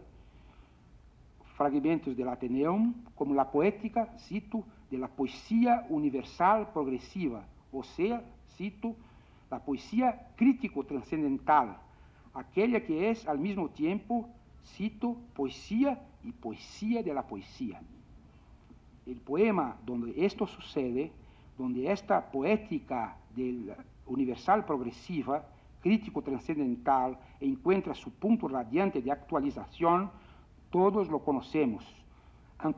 fragmentos 1.57 2.17
del 2.17 2.29
Ateneum, 2.29 2.95
como 3.15 3.35
la 3.35 3.51
poética, 3.51 4.07
cito, 4.17 4.65
de 4.91 4.97
la 4.97 5.09
poesía 5.09 5.85
universal 5.91 6.71
progresiva, 6.73 7.45
o 7.73 7.83
sea, 7.83 8.23
cito, 8.57 8.95
la 9.51 9.59
poesía 9.59 10.29
crítico-transcendental, 10.37 11.77
aquella 12.33 12.85
que 12.85 13.11
es 13.11 13.27
al 13.27 13.39
mismo 13.39 13.69
tiempo, 13.69 14.29
cito, 14.77 15.17
poesía 15.35 16.01
y 16.25 16.33
poesía 16.33 17.03
de 17.03 17.15
la 17.15 17.23
poesía. 17.23 17.81
El 19.07 19.17
poema 19.17 19.77
donde 19.85 20.25
esto 20.25 20.47
sucede, 20.47 21.13
donde 21.57 21.91
esta 21.91 22.31
poética 22.31 23.17
del 23.35 23.75
universal 24.07 24.65
progresiva, 24.65 25.45
crítico-transcendental, 25.81 27.19
encuentra 27.41 27.95
su 27.95 28.11
punto 28.11 28.49
radiante 28.49 29.01
de 29.01 29.11
actualización, 29.11 30.11
todos 30.71 31.09
lo 31.09 31.21
conocemos. 31.21 31.85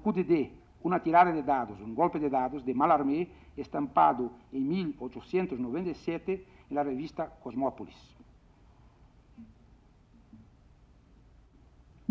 Coup 0.02 0.14
de 0.14 0.52
una 0.82 1.02
tirada 1.02 1.32
de 1.32 1.42
dados, 1.42 1.80
un 1.80 1.94
golpe 1.94 2.18
de 2.18 2.30
dados 2.30 2.64
de 2.64 2.74
Mallarmé, 2.74 3.28
estampado 3.56 4.30
en 4.52 4.68
1897 4.68 6.46
en 6.68 6.74
la 6.74 6.82
revista 6.82 7.30
Cosmópolis. 7.42 8.19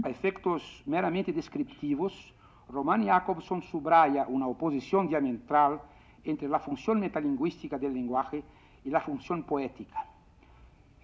A 0.04 0.10
efectos 0.10 0.84
meramente 0.86 1.34
descriptivos, 1.34 2.34
Roman 2.70 3.04
Jacobson 3.04 3.62
subraya 3.62 4.28
una 4.28 4.48
oposición 4.48 5.08
diametral 5.08 5.82
entre 6.24 6.48
la 6.48 6.60
función 6.60 7.00
metalingüística 7.00 7.78
del 7.78 7.94
lenguaje 7.94 8.44
y 8.86 8.90
la 8.90 9.02
función 9.02 9.44
poética, 9.44 10.06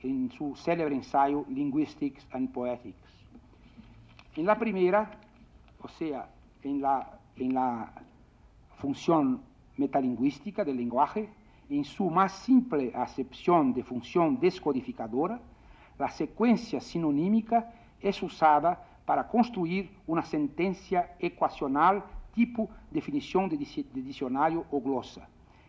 en 0.04 0.32
su 0.32 0.56
célebre 0.56 0.96
ensayo 0.96 1.46
Linguistics 1.50 2.26
and 2.32 2.52
Poetics. 2.52 3.26
En 4.36 4.46
la 4.46 4.58
primera, 4.58 5.12
o 5.82 5.88
sea, 5.88 6.30
en 6.64 6.82
la, 6.82 7.20
en 7.36 7.54
la 7.54 7.92
función 8.78 9.42
metalingüística 9.78 10.64
del 10.64 10.78
lenguaje, 10.78 11.30
en 11.70 11.84
su 11.84 12.10
más 12.10 12.34
simple 12.34 12.94
acepción 12.96 13.74
de 13.74 13.84
función 13.84 14.40
descodificadora, 14.40 15.40
la 15.98 16.10
secuencia 16.10 16.80
sinonímica 16.80 17.74
es 18.02 18.22
usada 18.22 18.85
para 19.06 19.28
construir 19.28 19.92
una 20.08 20.24
sentencia 20.24 21.16
ecuacional 21.20 22.04
tipo 22.34 22.70
definición 22.92 23.48
de, 23.48 23.58
diccionario 23.58 24.66
o 24.72 24.82
glosa. 24.82 25.28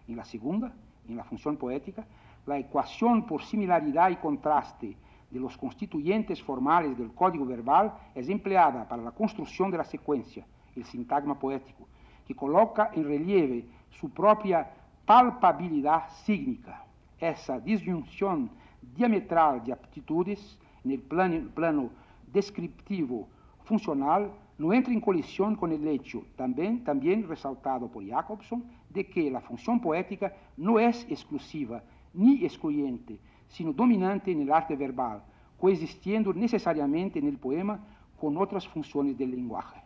En 0.09 0.16
la 0.16 0.25
segunda, 0.25 0.72
en 1.09 1.16
la 1.16 1.25
función 1.25 1.57
poética, 1.57 2.05
la 2.46 2.59
ecuación 2.59 3.27
por 3.27 3.42
similaridad 3.42 4.11
y 4.11 4.16
contraste 4.16 4.96
de 5.31 5.40
los 5.40 5.57
constituyentes 5.57 6.42
formales 6.42 6.96
del 6.96 7.12
código 7.12 7.44
verbal 7.44 7.92
es 8.14 8.29
empleada 8.29 8.88
para 8.88 9.03
la 9.03 9.11
construcción 9.11 9.70
de 9.70 9.79
la 9.79 9.85
secuencia, 9.85 10.46
el 10.75 10.85
sintagma 10.85 11.38
poético, 11.38 11.87
que 12.27 12.35
coloca 12.35 12.90
en 12.94 13.05
relieve 13.05 13.64
su 13.90 14.11
propia 14.11 14.70
palpabilidad 15.05 16.09
sígnica. 16.25 16.85
Esa 17.18 17.59
disyunción 17.59 18.51
diametral 18.94 19.64
de 19.64 19.72
aptitudes 19.72 20.59
en 20.85 20.90
el 20.92 21.01
plano, 21.01 21.49
plano 21.55 21.90
descriptivo 22.33 23.29
funcional 23.65 24.31
no 24.59 24.73
entra 24.73 24.93
en 24.93 25.01
colisión 25.01 25.55
con 25.55 25.73
el 25.73 25.87
hecho, 25.87 26.25
también, 26.37 26.83
también 26.83 27.29
resaltado 27.29 27.89
por 27.89 28.07
Jacobson, 28.07 28.65
de 28.91 29.07
que 29.07 29.31
la 29.31 29.41
función 29.41 29.81
poética 29.81 30.35
no 30.57 30.81
es 30.81 31.07
exclusiva 31.11 31.83
ni 32.15 32.45
excluyente, 32.45 33.19
sino 33.49 33.73
dominante 33.73 34.33
en 34.33 34.41
el 34.41 34.53
arte 34.53 34.75
verbal, 34.75 35.23
coexistiendo 35.59 36.33
necesariamente 36.33 37.19
en 37.19 37.27
el 37.27 37.39
poema 37.39 37.81
con 38.19 38.37
otras 38.39 38.67
funciones 38.67 39.17
del 39.19 39.31
lenguaje. 39.31 39.81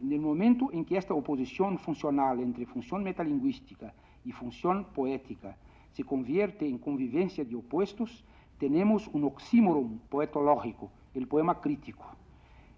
En 0.00 0.12
el 0.12 0.20
momento 0.20 0.70
en 0.72 0.84
que 0.84 0.96
esta 0.96 1.14
oposición 1.14 1.78
funcional 1.78 2.38
entre 2.38 2.66
función 2.66 3.02
metalingüística 3.02 3.92
y 4.24 4.30
función 4.30 4.84
poética 4.94 5.56
se 5.92 6.04
convierte 6.04 6.68
en 6.68 6.78
convivencia 6.78 7.44
de 7.44 7.56
opuestos, 7.56 8.24
tenemos 8.58 9.08
un 9.08 9.24
oxímoron 9.24 10.00
poetológico, 10.08 10.90
el 11.14 11.26
poema 11.26 11.60
crítico. 11.60 12.04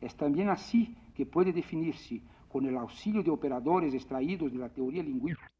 Es 0.01 0.15
también 0.17 0.49
así 0.49 0.97
que 1.15 1.27
puede 1.27 1.53
definirse 1.53 2.21
con 2.49 2.67
el 2.67 2.77
auxilio 2.77 3.23
de 3.23 3.31
operadores 3.31 3.95
extraídos 3.95 4.53
de 4.53 4.59
la 4.59 4.69
teoría 4.69 5.03
lingüística 5.03 5.51